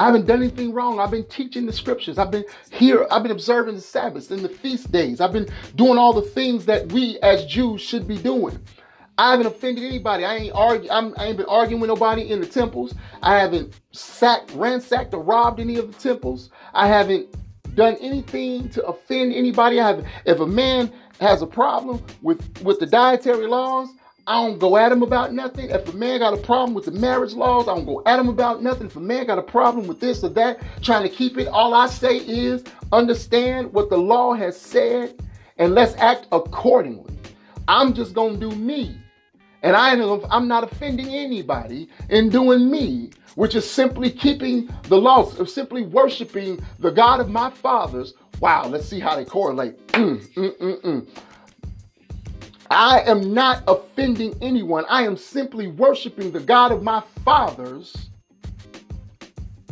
I 0.00 0.06
haven't 0.06 0.26
done 0.26 0.42
anything 0.42 0.72
wrong. 0.72 0.98
I've 0.98 1.12
been 1.12 1.26
teaching 1.26 1.66
the 1.66 1.72
scriptures. 1.72 2.18
I've 2.18 2.32
been 2.32 2.44
here. 2.72 3.06
I've 3.10 3.22
been 3.22 3.30
observing 3.30 3.76
the 3.76 3.80
Sabbaths 3.80 4.30
and 4.32 4.40
the 4.40 4.48
feast 4.48 4.90
days. 4.90 5.20
I've 5.20 5.32
been 5.32 5.48
doing 5.76 5.98
all 5.98 6.12
the 6.12 6.22
things 6.22 6.66
that 6.66 6.90
we 6.90 7.18
as 7.20 7.46
Jews 7.46 7.80
should 7.80 8.08
be 8.08 8.18
doing. 8.18 8.58
I 9.16 9.30
haven't 9.30 9.46
offended 9.46 9.84
anybody. 9.84 10.24
I 10.24 10.36
ain't 10.36 10.54
argue. 10.54 10.90
I'm, 10.90 11.14
I 11.16 11.26
ain't 11.26 11.36
been 11.36 11.46
arguing 11.46 11.80
with 11.80 11.88
nobody 11.88 12.30
in 12.32 12.40
the 12.40 12.46
temples. 12.46 12.94
I 13.22 13.38
haven't 13.38 13.78
sacked, 13.92 14.50
ransacked, 14.54 15.14
or 15.14 15.22
robbed 15.22 15.60
any 15.60 15.76
of 15.76 15.92
the 15.92 16.00
temples. 16.00 16.50
I 16.72 16.88
haven't 16.88 17.28
done 17.74 17.96
anything 18.00 18.68
to 18.70 18.84
offend 18.86 19.34
anybody. 19.34 19.80
I 19.80 19.88
have. 19.88 20.06
If 20.24 20.40
a 20.40 20.46
man 20.46 20.92
has 21.20 21.42
a 21.42 21.46
problem 21.46 22.02
with 22.22 22.40
with 22.62 22.80
the 22.80 22.86
dietary 22.86 23.46
laws, 23.46 23.88
I 24.26 24.42
don't 24.42 24.58
go 24.58 24.76
at 24.76 24.90
him 24.90 25.02
about 25.02 25.34
nothing. 25.34 25.70
If 25.70 25.92
a 25.92 25.96
man 25.96 26.20
got 26.20 26.32
a 26.32 26.38
problem 26.38 26.74
with 26.74 26.86
the 26.86 26.92
marriage 26.92 27.34
laws, 27.34 27.68
I 27.68 27.74
don't 27.74 27.84
go 27.84 28.02
at 28.06 28.18
him 28.18 28.28
about 28.28 28.62
nothing. 28.62 28.86
If 28.86 28.96
a 28.96 29.00
man 29.00 29.26
got 29.26 29.38
a 29.38 29.42
problem 29.42 29.86
with 29.86 30.00
this 30.00 30.24
or 30.24 30.30
that, 30.30 30.60
trying 30.82 31.02
to 31.02 31.10
keep 31.10 31.36
it, 31.36 31.46
all 31.48 31.74
I 31.74 31.86
say 31.88 32.16
is 32.18 32.64
understand 32.92 33.72
what 33.72 33.90
the 33.90 33.98
law 33.98 34.32
has 34.32 34.58
said 34.58 35.14
and 35.58 35.74
let's 35.74 35.94
act 35.96 36.26
accordingly. 36.32 37.14
I'm 37.68 37.92
just 37.94 38.14
gonna 38.14 38.36
do 38.36 38.50
me. 38.50 38.98
And 39.62 39.76
I 39.76 39.94
am 39.94 40.48
not 40.48 40.64
offending 40.64 41.08
anybody 41.08 41.88
in 42.10 42.28
doing 42.28 42.70
me, 42.70 43.10
which 43.34 43.54
is 43.54 43.68
simply 43.68 44.10
keeping 44.10 44.68
the 44.84 44.96
laws, 44.96 45.38
of 45.38 45.50
simply 45.50 45.82
worshiping 45.82 46.64
the 46.78 46.90
God 46.90 47.20
of 47.20 47.28
my 47.28 47.50
fathers. 47.50 48.14
Wow, 48.40 48.66
let's 48.66 48.86
see 48.86 49.00
how 49.00 49.16
they 49.16 49.24
correlate. 49.24 49.86
Mm, 49.88 50.34
mm, 50.34 50.80
mm. 50.82 51.06
I 52.70 53.00
am 53.00 53.32
not 53.32 53.62
offending 53.68 54.36
anyone. 54.40 54.84
I 54.88 55.04
am 55.04 55.16
simply 55.16 55.68
worshiping 55.68 56.32
the 56.32 56.40
God 56.40 56.72
of 56.72 56.82
my 56.82 57.02
fathers, 57.24 57.94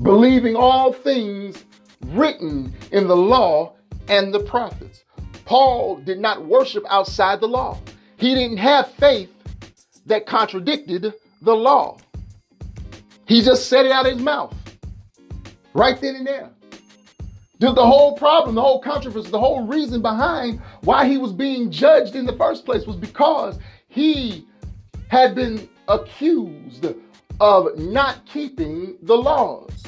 believing 0.02 0.56
all 0.56 0.92
things 0.92 1.64
written 2.06 2.72
in 2.92 3.08
the 3.08 3.16
law 3.16 3.74
and 4.08 4.32
the 4.32 4.40
prophets. 4.40 5.04
Paul 5.44 5.96
did 5.96 6.18
not 6.18 6.44
worship 6.44 6.84
outside 6.88 7.40
the 7.40 7.48
law. 7.48 7.78
He 8.16 8.34
didn't 8.34 8.58
have 8.58 8.92
faith 8.92 9.30
that 10.06 10.26
contradicted 10.26 11.14
the 11.40 11.54
law. 11.54 11.98
He 13.32 13.40
just 13.40 13.70
said 13.70 13.86
it 13.86 13.92
out 13.92 14.04
of 14.04 14.12
his 14.12 14.22
mouth 14.22 14.54
right 15.72 15.98
then 15.98 16.16
and 16.16 16.26
there. 16.26 16.50
The, 17.60 17.72
the 17.72 17.86
whole 17.86 18.14
problem, 18.14 18.54
the 18.54 18.60
whole 18.60 18.82
controversy, 18.82 19.30
the 19.30 19.40
whole 19.40 19.66
reason 19.66 20.02
behind 20.02 20.60
why 20.82 21.06
he 21.08 21.16
was 21.16 21.32
being 21.32 21.70
judged 21.70 22.14
in 22.14 22.26
the 22.26 22.34
first 22.34 22.66
place 22.66 22.86
was 22.86 22.96
because 22.96 23.58
he 23.88 24.46
had 25.08 25.34
been 25.34 25.66
accused 25.88 26.84
of 27.40 27.78
not 27.78 28.26
keeping 28.26 28.98
the 29.00 29.16
laws. 29.16 29.82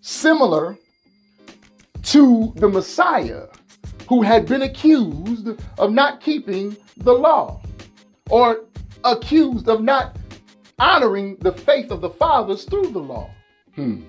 Similar 0.00 0.76
to 2.02 2.52
the 2.56 2.68
Messiah, 2.68 3.46
who 4.08 4.22
had 4.22 4.46
been 4.46 4.62
accused 4.62 5.48
of 5.78 5.92
not 5.92 6.20
keeping 6.20 6.76
the 6.96 7.12
law 7.12 7.62
or 8.30 8.64
accused 9.04 9.68
of 9.68 9.80
not 9.80 10.16
honoring 10.80 11.36
the 11.40 11.52
faith 11.52 11.90
of 11.90 12.00
the 12.00 12.10
fathers 12.10 12.64
through 12.64 12.88
the 12.88 12.98
law. 12.98 13.30
Hmm. 13.76 14.02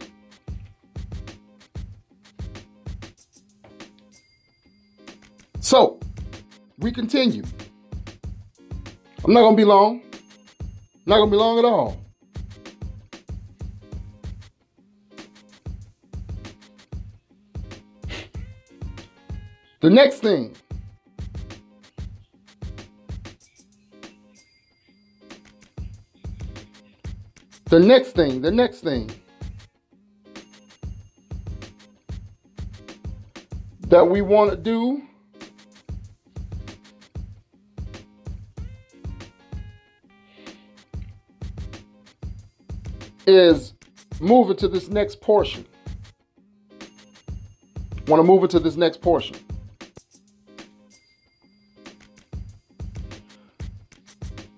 So, 5.59 5.99
we 6.79 6.91
continue. 6.91 7.43
I'm 9.23 9.33
not 9.33 9.41
going 9.41 9.55
to 9.55 9.61
be 9.61 9.65
long. 9.65 10.01
Not 11.05 11.17
going 11.17 11.29
to 11.29 11.31
be 11.31 11.37
long 11.37 11.59
at 11.59 11.65
all. 11.65 11.97
The 19.81 19.89
next 19.89 20.19
thing. 20.19 20.55
The 27.71 27.79
next 27.79 28.11
thing, 28.11 28.41
the 28.41 28.51
next 28.51 28.81
thing 28.81 29.09
that 33.87 34.05
we 34.05 34.21
want 34.21 34.51
to 34.51 34.57
do 34.57 35.01
is 43.25 43.73
move 44.19 44.49
it 44.49 44.57
to 44.57 44.67
this 44.67 44.89
next 44.89 45.21
portion. 45.21 45.65
Want 48.07 48.19
to 48.19 48.23
move 48.23 48.43
it 48.43 48.49
to 48.49 48.59
this 48.59 48.75
next 48.75 48.99
portion. 48.99 49.37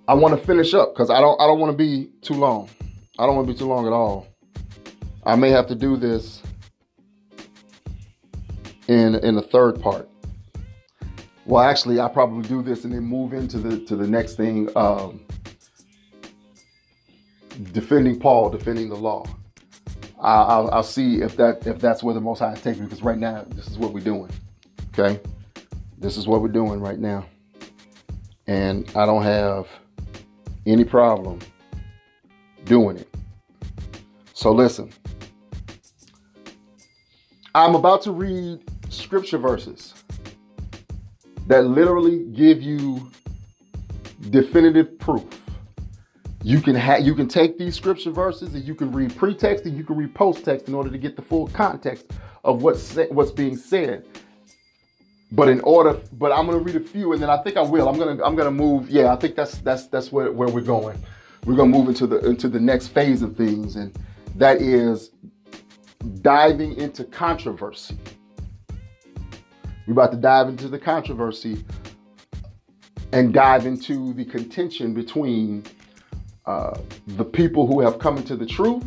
I 0.07 0.15
want 0.15 0.35
to 0.35 0.43
finish 0.43 0.73
up 0.73 0.95
because 0.95 1.11
I 1.11 1.21
don't 1.21 1.39
I 1.39 1.45
don't 1.45 1.59
want 1.59 1.71
to 1.71 1.77
be 1.77 2.09
too 2.23 2.33
long. 2.33 2.71
I 3.19 3.25
don't 3.25 3.35
want 3.35 3.47
to 3.47 3.53
be 3.53 3.59
too 3.59 3.67
long 3.67 3.85
at 3.85 3.93
all. 3.93 4.27
I 5.25 5.35
may 5.35 5.49
have 5.51 5.67
to 5.67 5.75
do 5.75 5.97
this 5.97 6.41
in 8.87 9.15
in 9.15 9.35
the 9.35 9.41
third 9.41 9.81
part. 9.81 10.09
Well, 11.45 11.61
actually, 11.61 11.99
I 11.99 12.07
probably 12.07 12.47
do 12.47 12.61
this 12.61 12.85
and 12.85 12.93
then 12.93 13.03
move 13.03 13.33
into 13.33 13.59
the 13.59 13.79
to 13.85 13.95
the 13.95 14.07
next 14.07 14.35
thing. 14.35 14.69
Um, 14.75 15.21
defending 17.71 18.19
Paul, 18.19 18.49
defending 18.49 18.89
the 18.89 18.95
law. 18.95 19.25
I'll, 20.19 20.69
I'll, 20.71 20.83
see 20.83 21.21
if 21.21 21.35
that 21.35 21.67
if 21.67 21.79
that's 21.79 22.01
where 22.01 22.13
the 22.13 22.21
Most 22.21 22.39
High 22.39 22.53
is 22.53 22.61
taking 22.61 22.83
me. 22.83 22.87
Because 22.87 23.03
right 23.03 23.17
now, 23.17 23.45
this 23.49 23.67
is 23.67 23.77
what 23.77 23.93
we're 23.93 23.99
doing. 23.99 24.31
Okay, 24.97 25.19
this 25.97 26.15
is 26.15 26.27
what 26.27 26.41
we're 26.41 26.47
doing 26.47 26.79
right 26.79 26.97
now, 26.97 27.25
and 28.47 28.89
I 28.95 29.05
don't 29.05 29.23
have 29.23 29.67
any 30.65 30.85
problem 30.85 31.39
doing 32.63 32.97
it. 32.97 33.02
So 34.43 34.51
listen. 34.51 34.91
I'm 37.55 37.75
about 37.75 38.01
to 38.01 38.11
read 38.11 38.59
scripture 38.89 39.37
verses 39.37 39.93
that 41.47 41.63
literally 41.63 42.25
give 42.25 42.61
you 42.61 43.09
definitive 44.31 44.99
proof. 44.99 45.23
You 46.41 46.59
can 46.59 46.75
ha- 46.75 46.97
you 46.97 47.15
can 47.15 47.29
take 47.29 47.57
these 47.57 47.75
scripture 47.75 48.11
verses 48.11 48.53
and 48.53 48.65
you 48.65 48.75
can 48.75 48.91
read 48.91 49.15
pretext 49.15 49.63
and 49.63 49.77
you 49.77 49.85
can 49.85 49.95
read 49.95 50.13
post 50.13 50.43
text 50.43 50.67
in 50.67 50.73
order 50.73 50.89
to 50.89 50.97
get 50.97 51.15
the 51.15 51.21
full 51.21 51.47
context 51.47 52.11
of 52.43 52.63
what's 52.63 52.83
sa- 52.83 53.05
what's 53.11 53.31
being 53.31 53.55
said. 53.55 54.05
But 55.31 55.47
in 55.47 55.61
order, 55.61 56.01
but 56.19 56.33
I'm 56.33 56.47
gonna 56.47 56.57
read 56.57 56.75
a 56.75 56.81
few, 56.81 57.13
and 57.13 57.21
then 57.21 57.29
I 57.29 57.37
think 57.37 57.55
I 57.55 57.61
will. 57.61 57.87
I'm 57.87 57.97
gonna 57.97 58.21
I'm 58.21 58.35
gonna 58.35 58.51
move. 58.51 58.89
Yeah, 58.89 59.13
I 59.13 59.15
think 59.15 59.37
that's 59.37 59.59
that's 59.59 59.87
that's 59.87 60.11
where, 60.11 60.33
where 60.33 60.49
we're 60.49 60.59
going. 60.59 61.01
We're 61.45 61.55
gonna 61.55 61.71
move 61.71 61.87
into 61.87 62.07
the 62.07 62.19
into 62.25 62.49
the 62.49 62.59
next 62.59 62.89
phase 62.89 63.21
of 63.21 63.37
things, 63.37 63.77
and 63.77 63.97
that 64.35 64.61
is 64.61 65.11
diving 66.21 66.75
into 66.77 67.03
controversy. 67.03 67.97
We're 69.85 69.93
about 69.93 70.11
to 70.11 70.17
dive 70.17 70.47
into 70.47 70.67
the 70.67 70.79
controversy 70.79 71.63
and 73.11 73.33
dive 73.33 73.65
into 73.65 74.13
the 74.13 74.25
contention 74.25 74.93
between 74.93 75.63
uh, 76.45 76.77
the 77.07 77.23
people 77.23 77.67
who 77.67 77.79
have 77.81 77.99
come 77.99 78.17
into 78.17 78.35
the 78.35 78.45
truth 78.45 78.83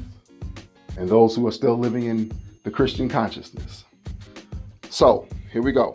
and 0.98 1.08
those 1.08 1.36
who 1.36 1.46
are 1.46 1.52
still 1.52 1.78
living 1.78 2.04
in 2.04 2.32
the 2.64 2.70
Christian 2.70 3.08
consciousness. 3.08 3.84
So, 4.88 5.28
here 5.52 5.62
we 5.62 5.72
go. 5.72 5.94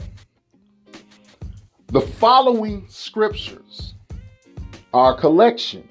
The 1.88 2.02
following 2.02 2.86
scriptures 2.88 3.96
are 4.94 5.16
a 5.16 5.20
collection 5.20 5.88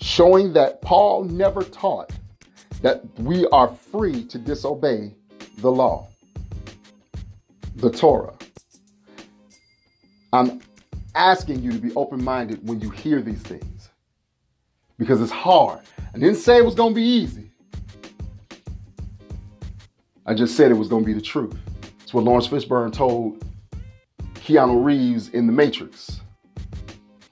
showing 0.00 0.52
that 0.54 0.82
Paul 0.82 1.24
never 1.24 1.62
taught 1.62 2.12
that 2.82 3.02
we 3.20 3.46
are 3.48 3.68
free 3.68 4.24
to 4.24 4.38
disobey 4.38 5.14
the 5.58 5.70
law, 5.70 6.08
the 7.76 7.90
Torah. 7.90 8.34
I'm 10.32 10.60
asking 11.14 11.62
you 11.62 11.72
to 11.72 11.78
be 11.78 11.92
open 11.94 12.22
minded 12.22 12.66
when 12.66 12.80
you 12.80 12.90
hear 12.90 13.20
these 13.20 13.40
things 13.40 13.88
because 14.98 15.20
it's 15.20 15.32
hard. 15.32 15.80
I 16.14 16.18
didn't 16.18 16.36
say 16.36 16.58
it 16.58 16.64
was 16.64 16.74
going 16.74 16.90
to 16.90 16.94
be 16.94 17.06
easy. 17.06 17.50
I 20.26 20.34
just 20.34 20.56
said 20.56 20.70
it 20.70 20.74
was 20.74 20.88
going 20.88 21.04
to 21.04 21.06
be 21.06 21.14
the 21.14 21.22
truth. 21.22 21.56
It's 22.02 22.12
what 22.12 22.24
Laurence 22.24 22.48
Fishburne 22.48 22.92
told 22.92 23.42
Keanu 24.34 24.84
Reeves 24.84 25.30
in 25.30 25.46
The 25.46 25.52
Matrix 25.52 26.20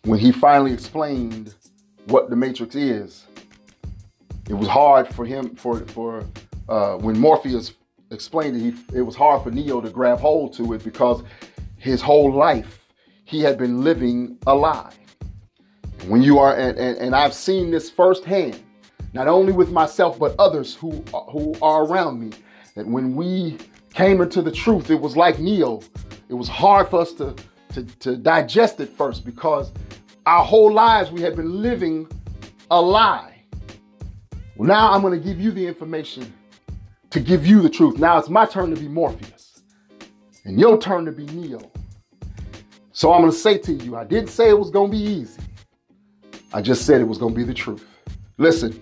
when 0.04 0.18
he 0.18 0.32
finally 0.32 0.72
explained 0.72 1.54
what 2.06 2.30
The 2.30 2.37
Matrix 2.37 2.74
is. 2.74 3.26
It 4.48 4.54
was 4.54 4.68
hard 4.68 5.09
for 5.09 5.24
him 5.24 5.54
for 5.56 5.80
for 5.87 6.24
uh, 6.68 6.96
when 6.96 7.18
Morpheus 7.18 7.74
explained 8.11 8.56
it. 8.56 8.61
He, 8.61 8.98
it 8.98 9.02
was 9.02 9.16
hard 9.16 9.42
for 9.42 9.50
Neo 9.50 9.80
to 9.80 9.90
grab 9.90 10.18
hold 10.18 10.52
to 10.54 10.72
it 10.74 10.85
because 10.85 11.22
his 11.76 12.00
whole 12.00 12.32
life 12.32 12.85
he 13.24 13.40
had 13.40 13.59
been 13.59 13.82
living 13.82 14.38
a 14.46 14.54
lie. 14.54 14.92
When 16.06 16.22
you 16.22 16.38
are, 16.38 16.54
and, 16.56 16.78
and, 16.78 16.96
and 16.98 17.16
I've 17.16 17.35
seen 17.35 17.72
this 17.72 17.90
firsthand, 17.90 18.62
not 19.12 19.26
only 19.26 19.52
with 19.52 19.72
myself 19.72 20.18
but 20.18 20.35
others 20.38 20.74
who 20.74 20.90
who 21.30 21.54
are 21.61 21.85
around 21.85 22.20
me, 22.20 22.30
that 22.74 22.87
when 22.87 23.16
we 23.16 23.59
came 23.94 24.20
into 24.20 24.42
the 24.42 24.52
truth, 24.52 24.90
it 24.90 25.00
was 25.00 25.16
like 25.16 25.38
Neo 25.38 25.80
it 26.28 26.35
was 26.35 26.48
hard 26.48 26.88
for 26.88 27.00
us 27.00 27.12
to, 27.14 27.35
to, 27.72 27.85
to 27.85 28.16
digest 28.16 28.80
it 28.80 28.88
first 28.88 29.24
because 29.24 29.72
our 30.26 30.44
whole 30.44 30.72
lives 30.72 31.11
we 31.11 31.20
had 31.20 31.36
been 31.36 31.62
living 31.62 32.09
a 32.70 32.80
lie. 32.80 33.36
Well, 34.57 34.66
now 34.66 34.92
I'm 34.92 35.02
going 35.02 35.12
to 35.12 35.24
give 35.24 35.38
you 35.38 35.50
the 35.50 35.66
information 35.66 36.32
to 37.11 37.20
give 37.20 37.46
you 37.46 37.61
the 37.61 37.68
truth. 37.68 37.98
Now 37.98 38.18
it's 38.18 38.30
my 38.30 38.46
turn 38.46 38.74
to 38.74 38.80
be 38.80 38.88
Morpheus 38.88 39.61
and 40.46 40.59
your 40.59 40.78
turn 40.78 41.04
to 41.04 41.12
be 41.12 41.26
Neo. 41.26 41.70
So 42.92 43.12
I'm 43.12 43.20
going 43.20 43.32
to 43.32 43.36
say 43.36 43.59
to 43.59 43.72
you, 43.74 43.96
I 43.96 44.04
didn't 44.04 44.30
say 44.30 44.48
it 44.48 44.59
was 44.59 44.70
going 44.70 44.90
to 44.90 44.96
be 44.96 45.02
easy. 45.02 45.42
I 46.54 46.62
just 46.62 46.86
said 46.86 47.02
it 47.02 47.04
was 47.04 47.18
going 47.18 47.34
to 47.34 47.36
be 47.36 47.44
the 47.44 47.52
truth. 47.52 47.84
Listen, 48.38 48.80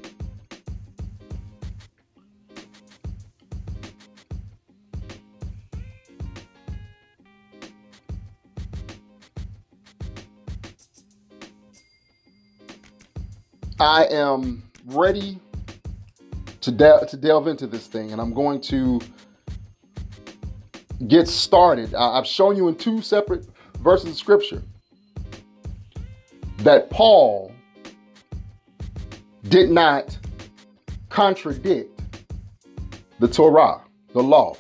I 13.81 14.07
am 14.07 14.63
ready 14.87 15.41
to, 16.65 16.73
de- 16.73 17.07
to 17.07 17.17
delve 17.19 17.47
into 17.47 17.67
this 17.67 17.87
thing, 17.87 18.13
and 18.13 18.21
I'm 18.21 18.33
going 18.33 18.61
to 18.63 19.01
get 21.07 21.29
started. 21.29 21.95
I- 21.95 22.19
I've 22.19 22.27
shown 22.27 22.57
you 22.57 22.69
in 22.69 22.75
two 22.75 23.03
separate 23.03 23.47
verses 23.81 24.11
of 24.11 24.17
scripture 24.17 24.63
that 26.59 26.89
Paul 26.89 27.53
did 29.49 29.71
not 29.71 30.17
contradict 31.11 32.01
the 33.19 33.29
Torah, 33.29 33.83
the 34.15 34.23
law. 34.23 34.57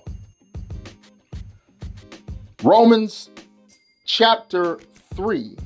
Romans 2.62 3.30
chapter 4.04 4.78
3. 5.14 5.56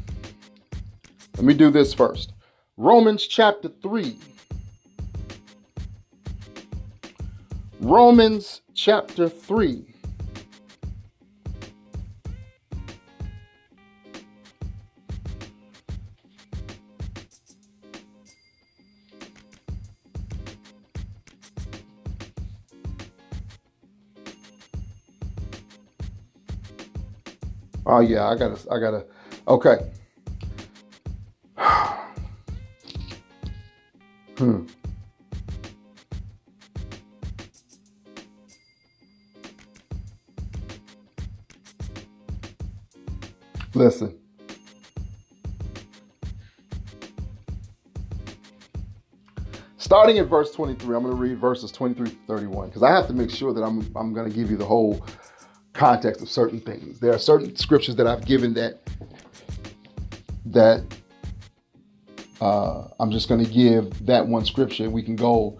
Let 1.36 1.45
me 1.45 1.55
do 1.55 1.70
this 1.70 1.93
first. 1.93 2.32
Romans 2.76 3.26
chapter 3.26 3.70
3. 3.82 4.18
Romans 7.89 8.61
chapter 8.74 9.30
3. 9.30 9.82
Oh 27.86 28.01
yeah, 28.01 28.28
I 28.28 28.36
gotta, 28.36 28.59
I 28.70 28.78
gotta. 28.78 29.07
Okay. 29.49 29.78
Listen. 43.89 44.18
Starting 49.78 50.18
at 50.18 50.26
verse 50.26 50.51
23, 50.51 50.95
I'm 50.95 51.05
going 51.05 51.16
to 51.16 51.18
read 51.18 51.39
verses 51.39 51.72
23 51.72 52.11
to 52.11 52.16
31 52.26 52.68
because 52.68 52.82
I 52.82 52.91
have 52.91 53.07
to 53.07 53.14
make 53.14 53.30
sure 53.30 53.55
that 53.55 53.62
I'm, 53.62 53.80
I'm 53.97 54.12
going 54.12 54.28
to 54.28 54.36
give 54.36 54.51
you 54.51 54.59
the 54.59 54.64
whole 54.66 55.07
context 55.72 56.20
of 56.20 56.28
certain 56.28 56.61
things. 56.61 57.01
There 57.01 57.14
are 57.14 57.18
certain 57.18 57.57
scriptures 57.57 57.97
that 57.97 58.07
I've 58.07 58.26
given 58.26 58.53
that 58.55 58.80
that 60.45 60.84
uh, 62.43 62.89
I'm 63.01 63.11
just 63.11 63.26
going 63.30 63.43
to 63.43 63.51
give 63.51 64.05
that 64.05 64.26
one 64.26 64.45
scripture. 64.45 64.91
We 64.91 65.03
can 65.03 65.16
go, 65.16 65.59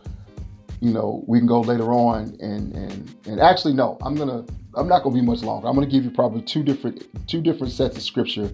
you 0.81 0.93
know, 0.93 1.25
we 1.27 1.39
can 1.39 1.47
go 1.49 1.63
later 1.63 1.95
on 1.95 2.37
and 2.41 2.75
and 2.75 3.15
and 3.25 3.41
actually 3.41 3.73
no, 3.73 3.97
I'm 4.03 4.17
gonna 4.17 4.45
I'm 4.79 4.89
not 4.89 5.03
going 5.03 5.15
to 5.15 5.21
be 5.21 5.27
much 5.27 5.43
longer. 5.43 5.67
I'm 5.67 5.75
going 5.75 5.89
to 5.89 5.93
give 5.93 6.05
you 6.05 6.11
probably 6.11 6.43
two 6.43 6.63
different 6.63 7.05
two 7.29 7.41
different 7.41 7.73
sets 7.73 7.97
of 7.97 8.03
scripture 8.03 8.51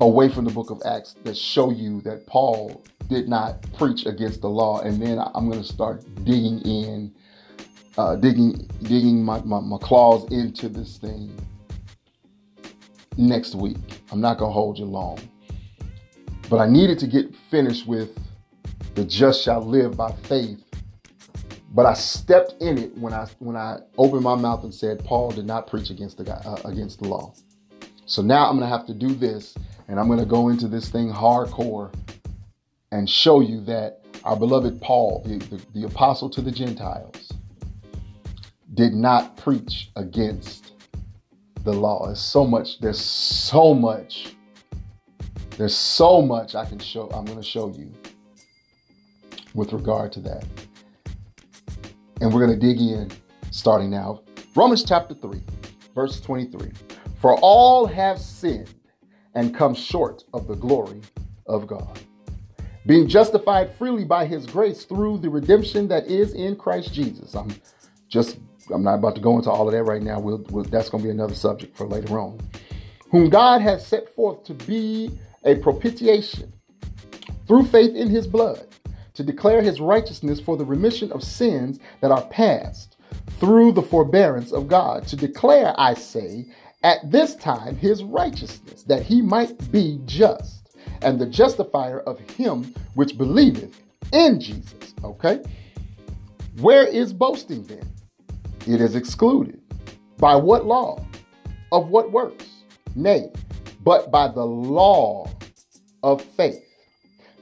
away 0.00 0.28
from 0.28 0.44
the 0.44 0.50
book 0.50 0.70
of 0.70 0.82
Acts 0.84 1.14
that 1.24 1.36
show 1.36 1.70
you 1.70 2.00
that 2.02 2.26
Paul 2.26 2.84
did 3.08 3.28
not 3.28 3.64
preach 3.74 4.04
against 4.04 4.40
the 4.40 4.48
law, 4.48 4.80
and 4.80 5.00
then 5.00 5.18
I'm 5.18 5.48
going 5.48 5.62
to 5.62 5.68
start 5.68 6.02
digging 6.24 6.60
in 6.60 7.12
uh, 7.98 8.16
digging 8.16 8.68
digging 8.82 9.24
my, 9.24 9.40
my, 9.40 9.60
my 9.60 9.78
claws 9.78 10.30
into 10.30 10.68
this 10.68 10.98
thing 10.98 11.34
next 13.16 13.54
week. 13.54 13.76
I'm 14.12 14.20
not 14.20 14.38
gonna 14.38 14.52
hold 14.52 14.78
you 14.78 14.84
long. 14.84 15.18
But 16.48 16.58
I 16.58 16.68
needed 16.68 16.98
to 17.00 17.06
get 17.06 17.34
finished 17.50 17.86
with 17.86 18.16
the 18.94 19.04
just 19.04 19.42
shall 19.42 19.62
live 19.62 19.96
by 19.96 20.12
faith. 20.12 20.62
But 21.76 21.84
I 21.84 21.92
stepped 21.92 22.54
in 22.62 22.78
it 22.78 22.96
when 22.96 23.12
I 23.12 23.26
when 23.38 23.54
I 23.54 23.80
opened 23.98 24.22
my 24.22 24.34
mouth 24.34 24.64
and 24.64 24.74
said 24.74 25.04
Paul 25.04 25.30
did 25.30 25.44
not 25.44 25.66
preach 25.66 25.90
against 25.90 26.16
the 26.16 26.24
guy, 26.24 26.40
uh, 26.46 26.56
against 26.64 27.02
the 27.02 27.08
law. 27.08 27.34
So 28.06 28.22
now 28.22 28.48
I'm 28.48 28.56
gonna 28.58 28.66
have 28.66 28.86
to 28.86 28.94
do 28.94 29.14
this, 29.14 29.54
and 29.86 30.00
I'm 30.00 30.08
gonna 30.08 30.24
go 30.24 30.48
into 30.48 30.68
this 30.68 30.88
thing 30.88 31.12
hardcore 31.12 31.92
and 32.92 33.08
show 33.10 33.40
you 33.40 33.60
that 33.66 34.00
our 34.24 34.38
beloved 34.38 34.80
Paul, 34.80 35.22
the, 35.26 35.36
the, 35.36 35.62
the 35.74 35.86
apostle 35.86 36.30
to 36.30 36.40
the 36.40 36.50
Gentiles, 36.50 37.30
did 38.72 38.94
not 38.94 39.36
preach 39.36 39.90
against 39.96 40.72
the 41.64 41.74
law. 41.74 42.06
There's 42.06 42.20
so 42.20 42.46
much, 42.46 42.80
there's 42.80 43.00
so 43.00 43.74
much, 43.74 44.34
there's 45.58 45.76
so 45.76 46.22
much 46.22 46.54
I 46.54 46.64
can 46.64 46.78
show, 46.78 47.10
I'm 47.10 47.26
going 47.26 47.38
to 47.38 47.44
show 47.44 47.68
you 47.68 47.92
with 49.54 49.72
regard 49.72 50.12
to 50.12 50.20
that. 50.20 50.44
And 52.20 52.32
we're 52.32 52.46
going 52.46 52.58
to 52.58 52.66
dig 52.66 52.80
in 52.80 53.10
starting 53.50 53.90
now. 53.90 54.22
Romans 54.54 54.84
chapter 54.84 55.14
3, 55.14 55.40
verse 55.94 56.20
23. 56.20 56.70
For 57.20 57.38
all 57.40 57.86
have 57.86 58.18
sinned 58.18 58.74
and 59.34 59.54
come 59.54 59.74
short 59.74 60.24
of 60.32 60.48
the 60.48 60.56
glory 60.56 61.02
of 61.46 61.66
God, 61.66 61.98
being 62.86 63.06
justified 63.06 63.74
freely 63.74 64.04
by 64.04 64.24
his 64.26 64.46
grace 64.46 64.84
through 64.84 65.18
the 65.18 65.28
redemption 65.28 65.88
that 65.88 66.06
is 66.06 66.32
in 66.32 66.56
Christ 66.56 66.92
Jesus. 66.92 67.34
I'm 67.34 67.54
just 68.08 68.38
I'm 68.72 68.82
not 68.82 68.94
about 68.94 69.14
to 69.14 69.20
go 69.20 69.36
into 69.36 69.50
all 69.50 69.68
of 69.68 69.72
that 69.72 69.84
right 69.84 70.02
now. 70.02 70.18
We'll, 70.18 70.44
we'll, 70.50 70.64
that's 70.64 70.88
going 70.88 71.02
to 71.02 71.06
be 71.06 71.10
another 71.10 71.34
subject 71.34 71.76
for 71.76 71.86
later 71.86 72.18
on. 72.18 72.40
Whom 73.10 73.30
God 73.30 73.60
has 73.62 73.86
set 73.86 74.14
forth 74.14 74.44
to 74.44 74.54
be 74.54 75.18
a 75.44 75.54
propitiation 75.56 76.52
through 77.46 77.64
faith 77.66 77.94
in 77.94 78.08
his 78.08 78.26
blood, 78.26 78.66
to 79.16 79.24
declare 79.24 79.62
his 79.62 79.80
righteousness 79.80 80.38
for 80.40 80.56
the 80.56 80.64
remission 80.64 81.10
of 81.10 81.24
sins 81.24 81.78
that 82.00 82.10
are 82.10 82.26
past 82.26 82.96
through 83.40 83.72
the 83.72 83.82
forbearance 83.82 84.52
of 84.52 84.68
God, 84.68 85.06
to 85.08 85.16
declare, 85.16 85.74
I 85.78 85.94
say, 85.94 86.46
at 86.82 87.10
this 87.10 87.34
time 87.36 87.76
his 87.76 88.04
righteousness, 88.04 88.82
that 88.84 89.02
he 89.02 89.22
might 89.22 89.72
be 89.72 90.00
just, 90.04 90.76
and 91.02 91.18
the 91.18 91.26
justifier 91.26 92.00
of 92.00 92.20
him 92.30 92.74
which 92.94 93.16
believeth 93.16 93.82
in 94.12 94.38
Jesus. 94.38 94.94
Okay? 95.02 95.42
Where 96.60 96.86
is 96.86 97.12
boasting 97.12 97.64
then? 97.64 97.90
It 98.66 98.80
is 98.80 98.94
excluded. 98.94 99.60
By 100.18 100.36
what 100.36 100.66
law? 100.66 101.04
Of 101.72 101.88
what 101.88 102.12
works? 102.12 102.46
Nay, 102.94 103.30
but 103.82 104.10
by 104.10 104.28
the 104.28 104.44
law 104.44 105.28
of 106.02 106.22
faith. 106.22 106.65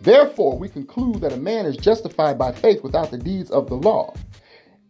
Therefore, 0.05 0.59
we 0.59 0.69
conclude 0.69 1.23
that 1.23 1.33
a 1.33 1.39
man 1.39 1.65
is 1.65 1.79
justified 1.79 2.39
by 2.39 2.53
faith 2.53 2.83
without 2.83 3.11
the 3.11 3.17
deeds 3.17 3.51
of 3.51 3.71
the 3.71 3.75
law. 3.75 4.13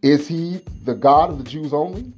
Is 0.02 0.26
he 0.26 0.60
the 0.82 0.94
God 0.96 1.30
of 1.30 1.38
the 1.38 1.48
Jews 1.48 1.72
only? 1.72 2.12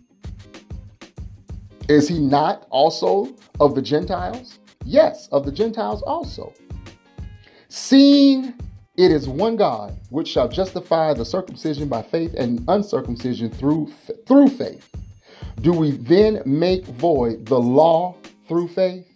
Is 1.91 2.09
he 2.09 2.19
not 2.19 2.67
also 2.71 3.37
of 3.61 3.75
the 3.75 3.83
Gentiles? 3.83 4.59
Yes, 4.87 5.29
of 5.31 5.45
the 5.45 5.53
Gentiles 5.53 6.03
also. 6.05 6.55
Seeing 7.69 8.55
it 8.97 9.13
is 9.13 9.29
one 9.29 9.57
God 9.57 9.95
which 10.09 10.29
shall 10.29 10.49
justify 10.49 11.13
the 11.13 11.25
circumcision 11.25 11.89
by 11.89 12.01
faith 12.01 12.33
and 12.33 12.65
uncircumcision 12.67 13.51
through 13.51 13.93
through 14.27 14.49
faith. 14.49 14.89
Do 15.61 15.73
we 15.73 15.91
then 15.91 16.41
make 16.47 16.87
void 16.87 17.45
the 17.45 17.61
law 17.61 18.17
through 18.49 18.69
faith? 18.69 19.07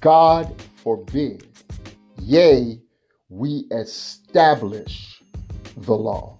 God 0.00 0.54
forbid. 0.76 1.47
Yea, 2.20 2.80
we 3.28 3.66
establish 3.70 5.22
the 5.76 5.94
law. 5.94 6.38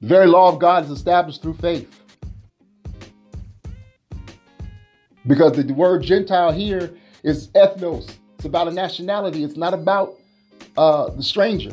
The 0.00 0.08
very 0.08 0.26
law 0.26 0.48
of 0.52 0.58
God 0.58 0.84
is 0.84 0.90
established 0.90 1.42
through 1.42 1.54
faith. 1.54 1.88
Because 5.26 5.52
the 5.52 5.72
word 5.72 6.02
Gentile 6.02 6.50
here 6.50 6.92
is 7.22 7.48
ethnos, 7.48 8.16
it's 8.42 8.44
about 8.44 8.66
a 8.66 8.72
nationality. 8.72 9.44
It's 9.44 9.56
not 9.56 9.72
about 9.72 10.14
uh, 10.76 11.10
the 11.10 11.22
stranger. 11.22 11.70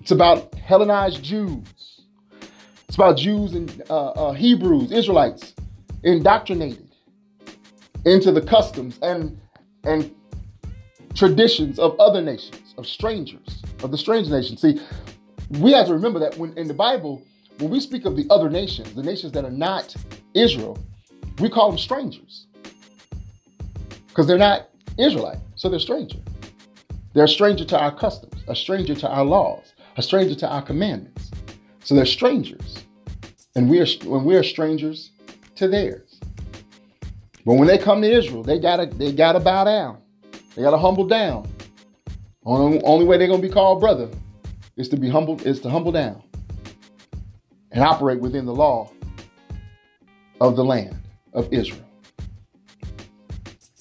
It's 0.00 0.12
about 0.12 0.54
Hellenized 0.54 1.24
Jews. 1.24 1.64
It's 2.86 2.94
about 2.94 3.16
Jews 3.16 3.54
and 3.54 3.82
uh, 3.90 4.10
uh, 4.10 4.32
Hebrews, 4.32 4.92
Israelites, 4.92 5.54
indoctrinated 6.04 6.88
into 8.04 8.30
the 8.30 8.40
customs 8.40 8.96
and 9.02 9.40
and 9.88 10.14
traditions 11.14 11.78
of 11.78 11.98
other 11.98 12.20
nations, 12.20 12.74
of 12.76 12.86
strangers, 12.86 13.62
of 13.82 13.90
the 13.90 13.98
strange 13.98 14.28
nations. 14.28 14.60
See, 14.60 14.80
we 15.58 15.72
have 15.72 15.86
to 15.86 15.94
remember 15.94 16.20
that 16.20 16.36
when 16.36 16.56
in 16.58 16.68
the 16.68 16.74
Bible, 16.74 17.22
when 17.58 17.70
we 17.70 17.80
speak 17.80 18.04
of 18.04 18.16
the 18.16 18.26
other 18.30 18.50
nations, 18.50 18.94
the 18.94 19.02
nations 19.02 19.32
that 19.32 19.44
are 19.44 19.50
not 19.50 19.96
Israel, 20.34 20.78
we 21.40 21.48
call 21.48 21.70
them 21.70 21.78
strangers 21.78 22.46
because 24.08 24.26
they're 24.26 24.38
not 24.38 24.68
Israelite, 24.98 25.38
so 25.54 25.68
they're 25.68 25.78
stranger. 25.78 26.18
They're 27.14 27.24
a 27.24 27.28
stranger 27.28 27.64
to 27.64 27.78
our 27.78 27.94
customs, 27.94 28.42
a 28.48 28.54
stranger 28.54 28.94
to 28.96 29.08
our 29.08 29.24
laws, 29.24 29.72
a 29.96 30.02
stranger 30.02 30.34
to 30.36 30.48
our 30.48 30.62
commandments. 30.62 31.30
So 31.84 31.94
they're 31.94 32.04
strangers. 32.04 32.84
And 33.56 33.68
we 33.70 33.80
are 33.80 33.86
when 34.04 34.24
we 34.24 34.36
are 34.36 34.42
strangers 34.42 35.10
to 35.56 35.68
theirs. 35.68 36.07
But 37.48 37.54
when 37.54 37.66
they 37.66 37.78
come 37.78 38.02
to 38.02 38.12
Israel, 38.12 38.42
they 38.42 38.58
gotta 38.58 38.84
they 38.84 39.10
gotta 39.10 39.40
bow 39.40 39.64
down. 39.64 40.02
They 40.54 40.60
gotta 40.60 40.76
humble 40.76 41.06
down. 41.06 41.48
Only, 42.44 42.78
only 42.82 43.06
way 43.06 43.16
they're 43.16 43.26
gonna 43.26 43.40
be 43.40 43.48
called 43.48 43.80
brother 43.80 44.10
is 44.76 44.90
to 44.90 44.98
be 44.98 45.08
humble, 45.08 45.40
is 45.46 45.58
to 45.62 45.70
humble 45.70 45.90
down 45.90 46.22
and 47.72 47.82
operate 47.82 48.20
within 48.20 48.44
the 48.44 48.54
law 48.54 48.90
of 50.42 50.56
the 50.56 50.62
land 50.62 50.94
of 51.32 51.50
Israel. 51.50 51.88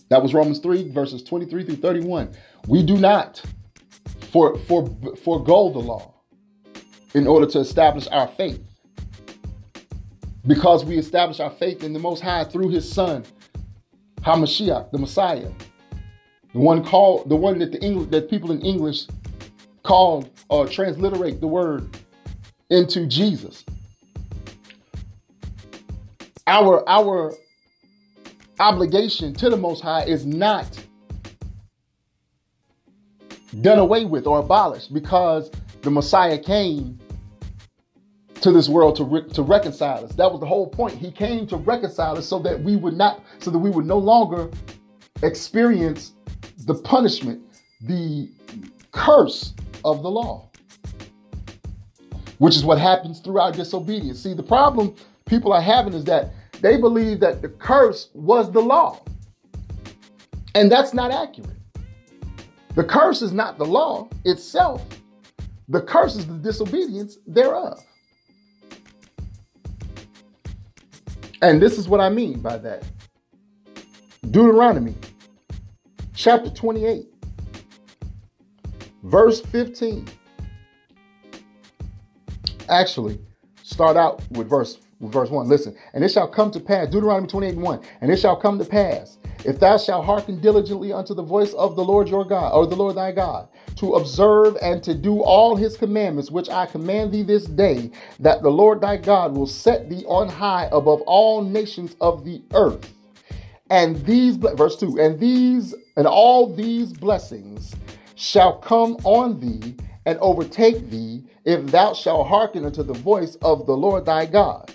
That 0.07 0.23
was 0.23 0.33
Romans 0.33 0.59
3, 0.59 0.89
verses 0.91 1.21
23 1.21 1.65
through 1.65 1.75
31. 1.75 2.31
We 2.69 2.83
do 2.83 2.95
not 2.95 3.43
for, 4.31 4.57
for, 4.59 4.85
forego 5.25 5.73
the 5.73 5.79
law 5.79 6.13
in 7.13 7.27
order 7.27 7.45
to 7.47 7.59
establish 7.59 8.07
our 8.13 8.29
faith. 8.29 8.63
Because 10.45 10.85
we 10.85 10.97
establish 10.97 11.41
our 11.41 11.51
faith 11.51 11.83
in 11.83 11.91
the 11.91 11.99
Most 11.99 12.21
High 12.21 12.45
through 12.45 12.69
His 12.69 12.89
Son, 12.89 13.25
HaMashiach, 14.27 14.91
the 14.91 14.97
Messiah, 14.97 15.49
The 16.51 16.59
one 16.59 16.83
called 16.83 17.29
the 17.29 17.35
one 17.37 17.59
that 17.59 17.71
the 17.71 17.81
English 17.81 18.09
that 18.09 18.29
people 18.29 18.51
in 18.51 18.59
English 18.59 19.07
call 19.83 20.29
or 20.49 20.67
transliterate 20.67 21.39
the 21.39 21.47
word 21.47 21.97
into 22.69 23.05
Jesus. 23.05 23.63
Our 26.45 26.83
our 26.89 27.35
obligation 28.59 29.33
to 29.35 29.49
the 29.49 29.55
Most 29.55 29.81
High 29.81 30.03
is 30.03 30.25
not 30.25 30.67
done 33.61 33.79
away 33.79 34.03
with 34.03 34.27
or 34.27 34.39
abolished 34.39 34.93
because 34.93 35.49
the 35.83 35.89
Messiah 35.89 36.37
came 36.37 36.99
to 38.47 38.53
this 38.53 38.69
world 38.69 38.95
to, 38.95 39.03
re- 39.03 39.27
to 39.33 39.41
reconcile 39.41 40.05
us. 40.05 40.15
That 40.15 40.31
was 40.31 40.39
the 40.39 40.45
whole 40.45 40.67
point. 40.67 40.93
He 40.93 41.11
came 41.11 41.45
to 41.47 41.57
reconcile 41.57 42.17
us 42.17 42.25
so 42.25 42.39
that 42.39 42.61
we 42.61 42.77
would 42.77 42.95
not, 42.95 43.21
so 43.39 43.51
that 43.51 43.57
we 43.57 43.69
would 43.69 43.85
no 43.85 43.97
longer 43.97 44.49
experience 45.21 46.13
the 46.59 46.73
punishment, 46.73 47.41
the 47.81 48.29
curse 48.93 49.53
of 49.83 50.01
the 50.01 50.09
law, 50.09 50.49
which 52.37 52.55
is 52.55 52.63
what 52.63 52.79
happens 52.79 53.19
through 53.19 53.39
our 53.39 53.51
disobedience. 53.51 54.23
See, 54.23 54.33
the 54.33 54.43
problem 54.43 54.95
people 55.25 55.51
are 55.51 55.61
having 55.61 55.91
is 55.91 56.05
that 56.05 56.31
they 56.61 56.77
believe 56.77 57.19
that 57.19 57.41
the 57.41 57.49
curse 57.49 58.09
was 58.13 58.49
the 58.51 58.61
law. 58.61 59.01
And 60.55 60.71
that's 60.71 60.93
not 60.93 61.11
accurate. 61.11 61.51
The 62.75 62.83
curse 62.85 63.21
is 63.21 63.33
not 63.33 63.57
the 63.57 63.65
law 63.65 64.07
itself, 64.23 64.85
the 65.67 65.81
curse 65.81 66.15
is 66.15 66.25
the 66.25 66.35
disobedience 66.35 67.17
thereof. 67.27 67.83
And 71.41 71.61
this 71.61 71.77
is 71.77 71.87
what 71.87 72.01
I 72.01 72.09
mean 72.09 72.39
by 72.39 72.57
that. 72.57 72.83
Deuteronomy 74.31 74.95
chapter 76.15 76.49
28, 76.49 77.05
verse 79.03 79.41
15. 79.41 80.07
Actually, 82.69 83.19
start 83.63 83.95
out 83.95 84.21
with 84.31 84.49
verse 84.49 84.77
verse 85.01 85.29
1. 85.29 85.47
Listen, 85.47 85.75
and 85.93 86.03
it 86.03 86.11
shall 86.11 86.27
come 86.27 86.51
to 86.51 86.59
pass, 86.59 86.87
Deuteronomy 86.87 87.27
28 87.27 87.53
and 87.53 87.61
1, 87.61 87.81
and 88.01 88.11
it 88.11 88.17
shall 88.17 88.35
come 88.35 88.57
to 88.59 88.65
pass, 88.65 89.17
if 89.45 89.59
thou 89.59 89.77
shalt 89.77 90.05
hearken 90.05 90.39
diligently 90.41 90.91
unto 90.91 91.13
the 91.13 91.23
voice 91.23 91.53
of 91.53 91.75
the 91.75 91.83
Lord 91.83 92.07
your 92.07 92.25
God, 92.25 92.53
or 92.53 92.65
the 92.65 92.75
Lord 92.75 92.95
thy 92.95 93.11
God, 93.11 93.47
to 93.77 93.93
observe 93.95 94.57
and 94.61 94.81
to 94.83 94.93
do 94.93 95.21
all 95.21 95.55
his 95.55 95.77
commandments, 95.77 96.31
which 96.31 96.49
I 96.49 96.65
command 96.65 97.11
thee 97.11 97.23
this 97.23 97.45
day, 97.45 97.91
that 98.19 98.41
the 98.41 98.49
Lord 98.49 98.81
thy 98.81 98.97
God 98.97 99.35
will 99.35 99.47
set 99.47 99.89
thee 99.89 100.03
on 100.07 100.27
high 100.27 100.67
above 100.71 101.01
all 101.01 101.43
nations 101.43 101.95
of 102.01 102.25
the 102.25 102.41
earth. 102.53 102.93
And 103.69 104.03
these, 104.05 104.37
verse 104.37 104.77
2, 104.77 104.97
and 104.99 105.19
these, 105.19 105.75
and 105.95 106.07
all 106.07 106.53
these 106.53 106.93
blessings 106.93 107.75
shall 108.15 108.57
come 108.57 108.95
on 109.03 109.39
thee 109.39 109.75
and 110.05 110.17
overtake 110.19 110.89
thee 110.89 111.23
if 111.45 111.65
thou 111.67 111.93
shalt 111.93 112.27
hearken 112.27 112.65
unto 112.65 112.81
the 112.81 112.93
voice 112.93 113.35
of 113.41 113.65
the 113.65 113.75
Lord 113.75 114.05
thy 114.05 114.25
God. 114.25 114.73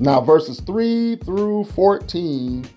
Now, 0.00 0.20
verses 0.20 0.60
3 0.60 1.16
through 1.16 1.64
14 1.64 2.68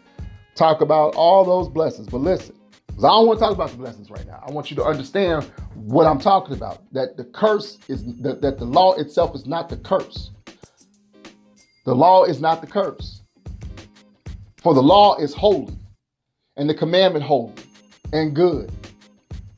talk 0.56 0.82
about 0.82 1.16
all 1.16 1.46
those 1.46 1.70
blessings. 1.70 2.08
But 2.08 2.20
listen, 2.20 2.56
because 2.88 3.04
I 3.04 3.10
don't 3.10 3.28
want 3.28 3.40
to 3.40 3.46
talk 3.46 3.54
about 3.54 3.70
the 3.70 3.78
blessings 3.78 4.10
right 4.10 4.26
now. 4.26 4.44
I 4.46 4.52
want 4.52 4.70
you 4.70 4.76
to 4.78 4.84
understand 4.84 5.44
what 5.76 6.06
I'm 6.08 6.20
talking 6.20 6.56
about. 6.56 6.82
That 6.94 7.18
the 7.18 7.26
curse 7.26 7.78
is 7.88 8.04
that, 8.22 8.42
that 8.42 8.58
the 8.58 8.66
law 8.66 8.94
itself 8.94 9.36
is 9.36 9.46
not 9.46 9.70
the 9.70 9.78
curse. 9.78 10.32
The 11.86 11.96
law 11.96 12.26
is 12.26 12.42
not 12.42 12.62
the 12.62 12.68
curse. 12.68 13.22
For 14.62 14.74
the 14.74 14.84
law 14.84 15.18
is 15.18 15.34
holy, 15.34 15.76
and 16.56 16.70
the 16.70 16.76
commandment 16.76 17.26
holy 17.26 17.54
and 18.14 18.36
good. 18.36 18.72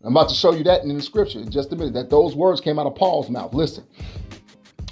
I'm 0.04 0.16
about 0.16 0.30
to 0.30 0.36
show 0.36 0.54
you 0.54 0.64
that 0.66 0.84
in 0.84 0.96
the 0.96 1.02
scripture 1.02 1.40
in 1.40 1.50
just 1.50 1.72
a 1.72 1.76
minute. 1.76 1.94
That 1.94 2.10
those 2.10 2.36
words 2.36 2.62
came 2.62 2.78
out 2.78 2.86
of 2.86 2.96
Paul's 2.96 3.30
mouth. 3.30 3.54
Listen. 3.54 3.86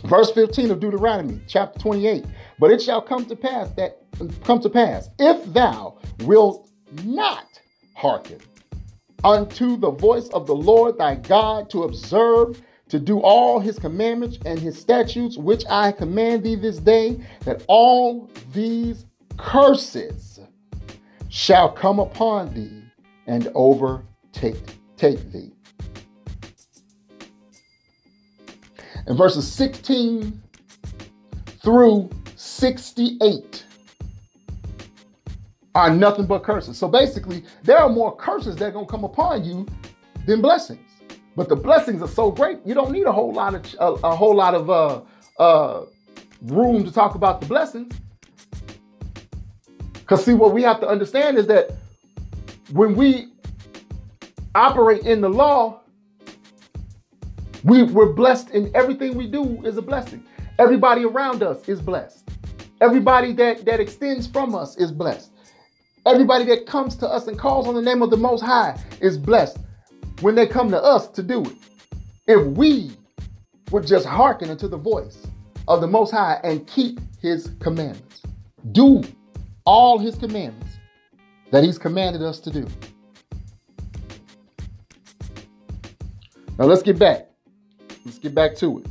Verse 0.06 0.32
15 0.32 0.72
of 0.72 0.80
Deuteronomy, 0.80 1.40
chapter 1.48 1.80
28. 1.80 2.26
But 2.62 2.70
it 2.70 2.80
shall 2.80 3.02
come 3.02 3.26
to 3.26 3.36
pass 3.36 3.72
that 3.72 3.98
come 4.44 4.62
to 4.62 4.70
pass 4.70 5.10
if 5.18 5.52
thou 5.52 5.98
wilt 6.20 6.70
not 7.04 7.48
hearken 7.96 8.38
unto 9.24 9.78
the 9.78 9.90
voice 9.90 10.30
of 10.30 10.46
the 10.46 10.54
Lord 10.54 11.00
thy 11.00 11.16
God 11.16 11.72
to 11.72 11.84
observe 11.86 12.62
to 12.90 13.00
do 13.00 13.20
all 13.20 13.60
his 13.60 13.80
commandments 13.80 14.38
and 14.46 14.60
his 14.60 14.78
statutes 14.78 15.40
which 15.40 15.64
I 15.72 15.92
command 15.92 16.44
thee 16.44 16.54
this 16.54 16.78
day 16.78 17.20
that 17.46 17.64
all 17.68 18.30
these 18.54 19.06
curses 19.38 20.40
shall 21.30 21.72
come 21.72 22.00
upon 22.00 22.54
thee 22.54 22.84
and 23.26 23.52
overtake 23.56 24.62
take 24.98 25.32
thee. 25.32 25.52
In 29.08 29.18
verses 29.18 29.52
16 29.52 30.40
through 31.64 32.12
68 32.42 33.66
are 35.76 35.92
nothing 35.92 36.26
but 36.26 36.44
curses. 36.44 36.76
So 36.76 36.88
basically, 36.88 37.44
there 37.62 37.78
are 37.78 37.88
more 37.88 38.16
curses 38.16 38.56
that 38.56 38.66
are 38.66 38.72
going 38.72 38.88
to 38.88 38.92
come 38.92 39.04
upon 39.04 39.46
you 39.46 39.68
than 40.26 40.42
blessings. 40.42 40.82
But 41.36 41.50
the 41.50 41.56
blessings 41.56 42.02
are 42.02 42.08
so 42.08 42.32
great, 42.32 42.58
you 42.66 42.74
don't 42.74 42.92
need 42.92 43.06
a 43.06 43.12
whole 43.12 43.32
lot 43.32 43.54
of 43.54 43.76
a, 43.80 44.08
a 44.08 44.16
whole 44.16 44.36
lot 44.36 44.56
of 44.56 44.70
uh, 44.72 45.02
uh, 45.40 45.86
room 46.42 46.84
to 46.84 46.92
talk 46.92 47.14
about 47.14 47.42
the 47.42 47.48
blessings. 47.48 47.94
Because 49.94 50.26
see, 50.26 50.34
what 50.34 50.52
we 50.52 50.64
have 50.64 50.80
to 50.80 50.88
understand 50.88 51.38
is 51.38 51.46
that 51.46 51.70
when 52.72 52.96
we 52.96 53.28
operate 54.56 55.06
in 55.06 55.22
the 55.22 55.30
law, 55.30 55.82
we, 57.64 57.84
we're 57.84 58.14
blessed 58.14 58.50
in 58.50 58.72
everything 58.76 59.16
we 59.16 59.28
do 59.28 59.64
is 59.64 59.78
a 59.78 59.82
blessing. 59.82 60.24
Everybody 60.58 61.06
around 61.06 61.44
us 61.44 61.70
is 61.70 61.80
blessed. 61.80 62.31
Everybody 62.82 63.32
that, 63.34 63.64
that 63.66 63.80
extends 63.80 64.26
from 64.26 64.56
us 64.56 64.76
is 64.76 64.92
blessed. 64.92 65.32
Everybody 66.08 66.46
that 66.46 66.66
comes 66.66 66.96
to 66.96 67.08
us 67.08 67.28
and 67.28 67.38
calls 67.38 67.68
on 67.68 67.76
the 67.76 67.82
name 67.82 68.02
of 68.02 68.10
the 68.10 68.18
Most 68.18 68.42
High 68.42 68.76
is 69.00 69.20
blessed 69.20 69.60
when 70.22 70.34
they 70.34 70.48
come 70.48 70.72
to 70.72 70.82
us 70.82 71.08
to 71.10 71.22
do 71.22 71.44
it. 71.44 71.56
If 72.26 72.44
we 72.58 72.92
would 73.70 73.86
just 73.86 74.08
hearken 74.08 74.50
unto 74.50 74.68
the 74.68 74.78
voice 74.78 75.28
of 75.68 75.80
the 75.80 75.88
Most 75.88 76.10
High 76.10 76.40
and 76.44 76.66
keep 76.66 77.00
His 77.22 77.52
commandments, 77.60 78.24
do 78.72 79.04
all 79.64 80.00
His 80.00 80.16
commandments 80.16 80.74
that 81.52 81.64
He's 81.64 81.78
commanded 81.78 82.24
us 82.24 82.40
to 82.40 82.50
do. 82.50 82.68
Now 86.58 86.66
let's 86.66 86.82
get 86.82 86.98
back. 86.98 87.30
Let's 88.06 88.18
get 88.18 88.34
back 88.34 88.56
to 88.56 88.80
it. 88.80 88.88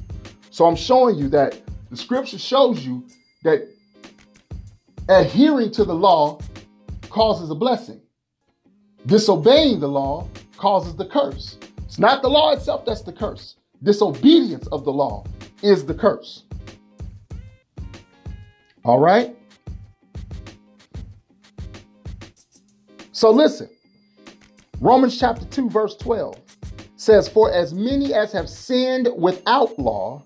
So 0.50 0.66
I'm 0.66 0.76
showing 0.76 1.16
you 1.16 1.28
that 1.30 1.60
the 1.90 1.96
scripture 1.96 2.38
shows 2.38 2.86
you 2.86 3.04
that 3.42 3.68
adhering 5.10 5.72
to 5.72 5.84
the 5.84 5.94
law 5.94 6.38
causes 7.08 7.50
a 7.50 7.54
blessing. 7.54 8.00
Disobeying 9.06 9.80
the 9.80 9.88
law 9.88 10.28
causes 10.56 10.94
the 10.94 11.06
curse. 11.06 11.58
It's 11.78 11.98
not 11.98 12.22
the 12.22 12.28
law 12.28 12.52
itself 12.52 12.84
that's 12.84 13.02
the 13.02 13.12
curse. 13.12 13.56
Disobedience 13.82 14.68
of 14.68 14.84
the 14.84 14.92
law 14.92 15.24
is 15.62 15.84
the 15.84 15.94
curse. 15.94 16.44
All 18.84 19.00
right? 19.00 19.36
So 23.10 23.30
listen. 23.30 23.68
Romans 24.80 25.18
chapter 25.18 25.44
2, 25.46 25.68
verse 25.68 25.96
12 25.96 26.38
says, 26.96 27.28
For 27.28 27.52
as 27.52 27.74
many 27.74 28.14
as 28.14 28.32
have 28.32 28.48
sinned 28.48 29.08
without 29.16 29.78
law 29.78 30.22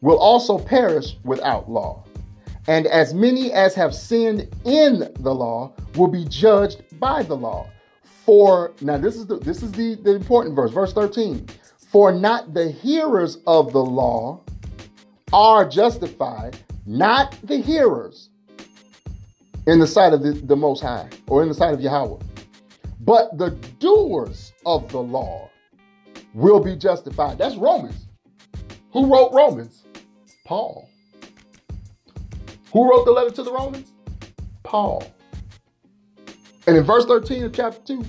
will 0.00 0.18
also 0.18 0.58
perish 0.58 1.16
without 1.24 1.68
law 1.68 2.03
and 2.66 2.86
as 2.86 3.12
many 3.12 3.52
as 3.52 3.74
have 3.74 3.94
sinned 3.94 4.48
in 4.64 5.12
the 5.20 5.34
law 5.34 5.72
will 5.96 6.08
be 6.08 6.24
judged 6.24 6.82
by 6.98 7.22
the 7.22 7.36
law. 7.36 7.68
For 8.24 8.72
now 8.80 8.96
this 8.96 9.16
is 9.16 9.26
the 9.26 9.36
this 9.36 9.62
is 9.62 9.72
the, 9.72 9.96
the 9.96 10.14
important 10.14 10.56
verse, 10.56 10.70
verse 10.70 10.92
13. 10.92 11.46
For 11.90 12.10
not 12.10 12.54
the 12.54 12.70
hearers 12.70 13.38
of 13.46 13.72
the 13.72 13.84
law 13.84 14.40
are 15.32 15.68
justified, 15.68 16.56
not 16.86 17.36
the 17.44 17.58
hearers 17.58 18.30
in 19.66 19.78
the 19.78 19.86
sight 19.86 20.12
of 20.12 20.22
the, 20.22 20.32
the 20.32 20.56
Most 20.56 20.82
High 20.82 21.08
or 21.28 21.42
in 21.42 21.48
the 21.48 21.54
sight 21.54 21.74
of 21.74 21.80
Yahweh, 21.80 22.22
but 23.00 23.36
the 23.38 23.50
doers 23.78 24.52
of 24.64 24.88
the 24.90 25.00
law 25.00 25.50
will 26.32 26.60
be 26.60 26.76
justified. 26.76 27.38
That's 27.38 27.56
Romans. 27.56 28.06
Who 28.92 29.12
wrote 29.12 29.32
Romans? 29.32 29.84
Paul. 30.44 30.88
Who 32.74 32.90
wrote 32.90 33.06
the 33.06 33.12
letter 33.12 33.30
to 33.30 33.44
the 33.44 33.52
Romans? 33.52 33.92
Paul. 34.64 35.04
And 36.66 36.76
in 36.76 36.84
verse 36.84 37.06
13 37.06 37.44
of 37.44 37.54
chapter 37.54 37.80
2 37.86 38.04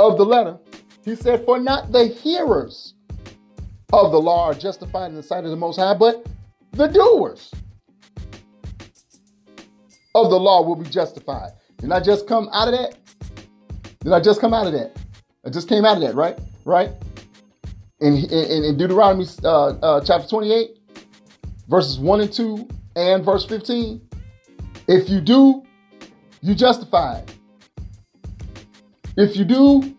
of 0.00 0.16
the 0.16 0.24
letter, 0.24 0.58
he 1.04 1.16
said, 1.16 1.44
For 1.44 1.60
not 1.60 1.92
the 1.92 2.06
hearers 2.06 2.94
of 3.92 4.12
the 4.12 4.20
law 4.20 4.46
are 4.46 4.54
justified 4.54 5.08
in 5.08 5.16
the 5.16 5.22
sight 5.22 5.44
of 5.44 5.50
the 5.50 5.56
Most 5.56 5.78
High, 5.78 5.94
but 5.94 6.26
the 6.72 6.88
doers. 6.88 7.52
of 10.14 10.30
the 10.30 10.38
law 10.38 10.62
will 10.62 10.76
be 10.76 10.88
justified. 10.88 11.50
Did 11.78 11.92
I 11.92 12.00
just 12.00 12.26
come 12.26 12.48
out 12.52 12.68
of 12.68 12.74
that? 12.74 12.96
Did 14.00 14.12
I 14.12 14.20
just 14.20 14.40
come 14.40 14.54
out 14.54 14.66
of 14.66 14.72
that? 14.74 14.96
I 15.44 15.50
just 15.50 15.68
came 15.68 15.84
out 15.84 15.96
of 15.96 16.02
that, 16.02 16.14
right? 16.14 16.38
Right? 16.64 16.90
In, 18.00 18.14
in, 18.16 18.64
in 18.64 18.76
Deuteronomy 18.76 19.26
uh, 19.44 19.66
uh, 19.68 20.00
chapter 20.04 20.28
28, 20.28 20.78
verses 21.74 21.98
1 21.98 22.20
and 22.20 22.32
2, 22.32 22.68
and 22.94 23.24
verse 23.24 23.44
15. 23.46 24.00
If 24.86 25.08
you 25.08 25.20
do, 25.20 25.64
you 26.40 26.54
justified. 26.54 27.32
If 29.16 29.36
you 29.36 29.44
do, 29.44 29.96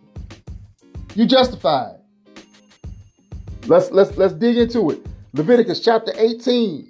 you 1.16 1.26
justified. 1.26 1.98
Let's 3.68 3.92
let's 3.92 4.16
let's 4.16 4.34
dig 4.36 4.58
into 4.58 4.90
it. 4.92 5.06
Leviticus 5.34 5.82
chapter 5.84 6.14
18 6.16 6.90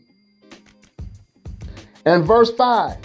and 2.06 2.24
verse 2.24 2.52
5. 2.52 2.98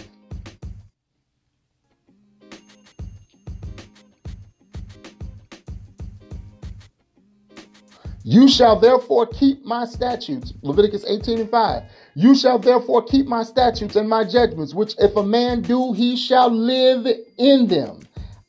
You 8.22 8.48
shall 8.48 8.78
therefore 8.78 9.26
keep 9.26 9.64
my 9.64 9.86
statutes. 9.86 10.52
Leviticus 10.62 11.04
18 11.08 11.40
and 11.40 11.50
5. 11.50 11.82
You 12.14 12.34
shall 12.34 12.58
therefore 12.58 13.02
keep 13.02 13.26
my 13.26 13.42
statutes 13.42 13.96
and 13.96 14.08
my 14.08 14.24
judgments, 14.24 14.74
which 14.74 14.94
if 14.98 15.16
a 15.16 15.22
man 15.22 15.62
do, 15.62 15.92
he 15.92 16.16
shall 16.16 16.50
live 16.50 17.06
in 17.38 17.66
them. 17.66 18.00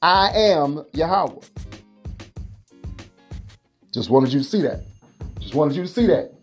I 0.02 0.32
am 0.34 0.84
Yahweh. 0.94 1.46
Just 3.94 4.10
wanted 4.10 4.34
you 4.34 4.40
to 4.40 4.46
see 4.46 4.62
that. 4.62 4.84
Just 5.40 5.56
wanted 5.56 5.76
you 5.76 5.84
to 5.84 5.88
see 5.88 6.08
that. 6.08 6.34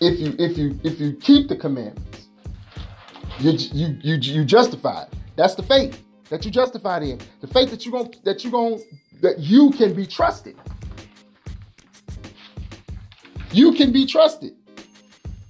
If 0.00 0.18
you 0.18 0.34
if 0.38 0.56
you 0.56 0.80
if 0.82 0.98
you 0.98 1.12
keep 1.14 1.48
the 1.48 1.56
commandments, 1.56 2.28
you 3.38 3.52
you 3.52 3.98
you 4.02 4.14
you 4.16 4.44
justified. 4.44 5.08
That's 5.36 5.54
the 5.54 5.62
faith 5.62 6.02
that 6.30 6.44
you 6.44 6.50
justified 6.50 7.02
in. 7.02 7.20
The 7.40 7.46
faith 7.48 7.70
that 7.70 7.84
you're 7.84 7.92
going 7.92 8.14
that 8.24 8.42
you're 8.42 8.50
going 8.50 8.82
that 9.20 9.38
you 9.38 9.70
can 9.70 9.94
be 9.94 10.06
trusted. 10.06 10.56
You 13.52 13.72
can 13.72 13.92
be 13.92 14.06
trusted 14.06 14.54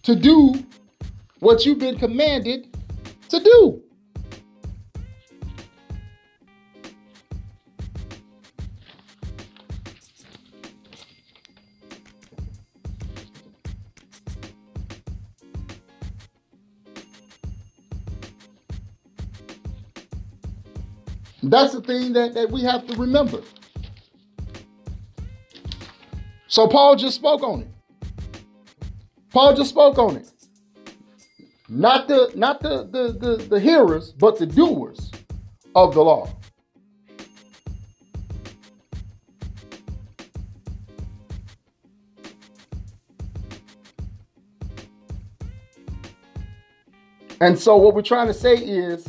to 0.02 0.16
do 0.16 0.54
what 1.40 1.64
you've 1.64 1.78
been 1.78 1.98
commanded 1.98 2.74
to 3.28 3.40
do. 3.40 3.82
That's 21.42 21.72
the 21.72 21.80
thing 21.80 22.12
that, 22.12 22.34
that 22.34 22.50
we 22.50 22.62
have 22.62 22.86
to 22.86 22.96
remember. 22.96 23.42
So 26.50 26.66
Paul 26.66 26.96
just 26.96 27.14
spoke 27.14 27.44
on 27.44 27.60
it. 27.62 27.68
Paul 29.30 29.54
just 29.54 29.70
spoke 29.70 29.98
on 29.98 30.16
it. 30.16 30.28
Not 31.68 32.08
the 32.08 32.32
not 32.34 32.60
the 32.60 32.88
the, 32.90 33.12
the, 33.12 33.36
the 33.36 33.60
hearers, 33.60 34.10
but 34.10 34.36
the 34.36 34.46
doers 34.46 35.12
of 35.76 35.94
the 35.94 36.02
law. 36.02 36.28
And 47.40 47.56
so 47.56 47.76
what 47.76 47.94
we're 47.94 48.02
trying 48.02 48.26
to 48.26 48.34
say 48.34 48.54
is 48.56 49.08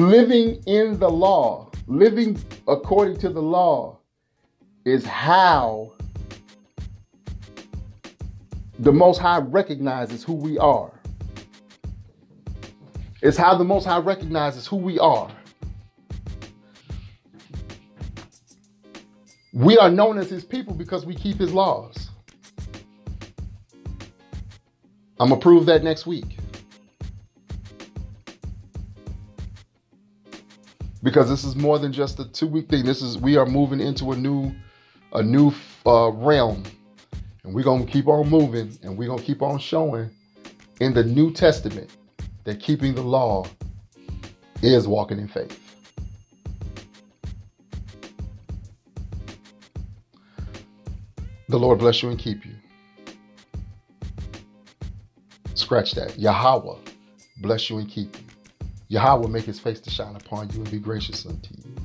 living 0.00 0.62
in 0.66 0.98
the 0.98 1.08
law, 1.08 1.70
living 1.86 2.38
according 2.66 3.18
to 3.18 3.28
the 3.28 3.42
law, 3.42 3.98
is 4.84 5.04
how 5.04 5.92
the 8.78 8.92
Most 8.92 9.18
High 9.18 9.40
recognizes 9.40 10.24
who 10.24 10.32
we 10.32 10.58
are. 10.58 10.90
It's 13.22 13.36
how 13.36 13.54
the 13.54 13.64
Most 13.64 13.84
High 13.84 13.98
recognizes 13.98 14.66
who 14.66 14.76
we 14.76 14.98
are. 14.98 15.30
We 19.52 19.76
are 19.76 19.90
known 19.90 20.16
as 20.16 20.30
His 20.30 20.44
people 20.44 20.74
because 20.74 21.04
we 21.04 21.14
keep 21.14 21.36
His 21.38 21.52
laws. 21.52 22.08
I'm 25.18 25.28
going 25.28 25.38
to 25.38 25.42
prove 25.42 25.66
that 25.66 25.84
next 25.84 26.06
week. 26.06 26.39
Because 31.02 31.28
this 31.28 31.44
is 31.44 31.56
more 31.56 31.78
than 31.78 31.92
just 31.92 32.18
a 32.20 32.30
two 32.30 32.46
week 32.46 32.68
thing. 32.68 32.84
This 32.84 33.02
is 33.02 33.18
we 33.18 33.36
are 33.36 33.46
moving 33.46 33.80
into 33.80 34.12
a 34.12 34.16
new 34.16 34.52
a 35.12 35.22
new 35.22 35.52
uh, 35.86 36.10
realm, 36.12 36.62
and 37.44 37.54
we're 37.54 37.64
gonna 37.64 37.86
keep 37.86 38.06
on 38.08 38.28
moving, 38.28 38.78
and 38.82 38.96
we're 38.96 39.08
gonna 39.08 39.22
keep 39.22 39.42
on 39.42 39.58
showing 39.58 40.10
in 40.80 40.94
the 40.94 41.04
New 41.04 41.32
Testament 41.32 41.90
that 42.44 42.60
keeping 42.60 42.94
the 42.94 43.02
law 43.02 43.44
is 44.62 44.86
walking 44.86 45.18
in 45.18 45.28
faith. 45.28 45.58
The 51.48 51.58
Lord 51.58 51.80
bless 51.80 52.02
you 52.02 52.10
and 52.10 52.18
keep 52.18 52.44
you. 52.46 52.54
Scratch 55.54 55.92
that. 55.92 56.18
Yahweh 56.18 56.78
bless 57.40 57.70
you 57.70 57.78
and 57.78 57.88
keep 57.88 58.16
you. 58.16 58.29
Yahweh 58.90 59.20
will 59.20 59.28
make 59.28 59.44
his 59.44 59.60
face 59.60 59.80
to 59.80 59.88
shine 59.88 60.16
upon 60.16 60.50
you 60.50 60.56
and 60.56 60.70
be 60.70 60.80
gracious 60.80 61.24
unto 61.24 61.54
you. 61.54 61.76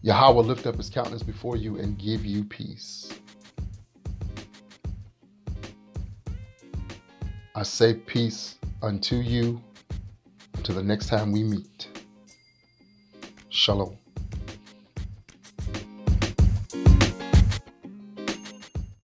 Yahweh 0.00 0.34
will 0.34 0.44
lift 0.44 0.66
up 0.66 0.76
his 0.76 0.88
countenance 0.88 1.22
before 1.22 1.56
you 1.56 1.76
and 1.76 1.98
give 1.98 2.24
you 2.24 2.42
peace. 2.42 3.12
I 7.54 7.62
say 7.64 7.92
peace 7.92 8.56
unto 8.80 9.16
you 9.16 9.60
until 10.54 10.76
the 10.76 10.82
next 10.82 11.08
time 11.08 11.30
we 11.30 11.42
meet. 11.42 11.88
Shalom. 13.50 13.98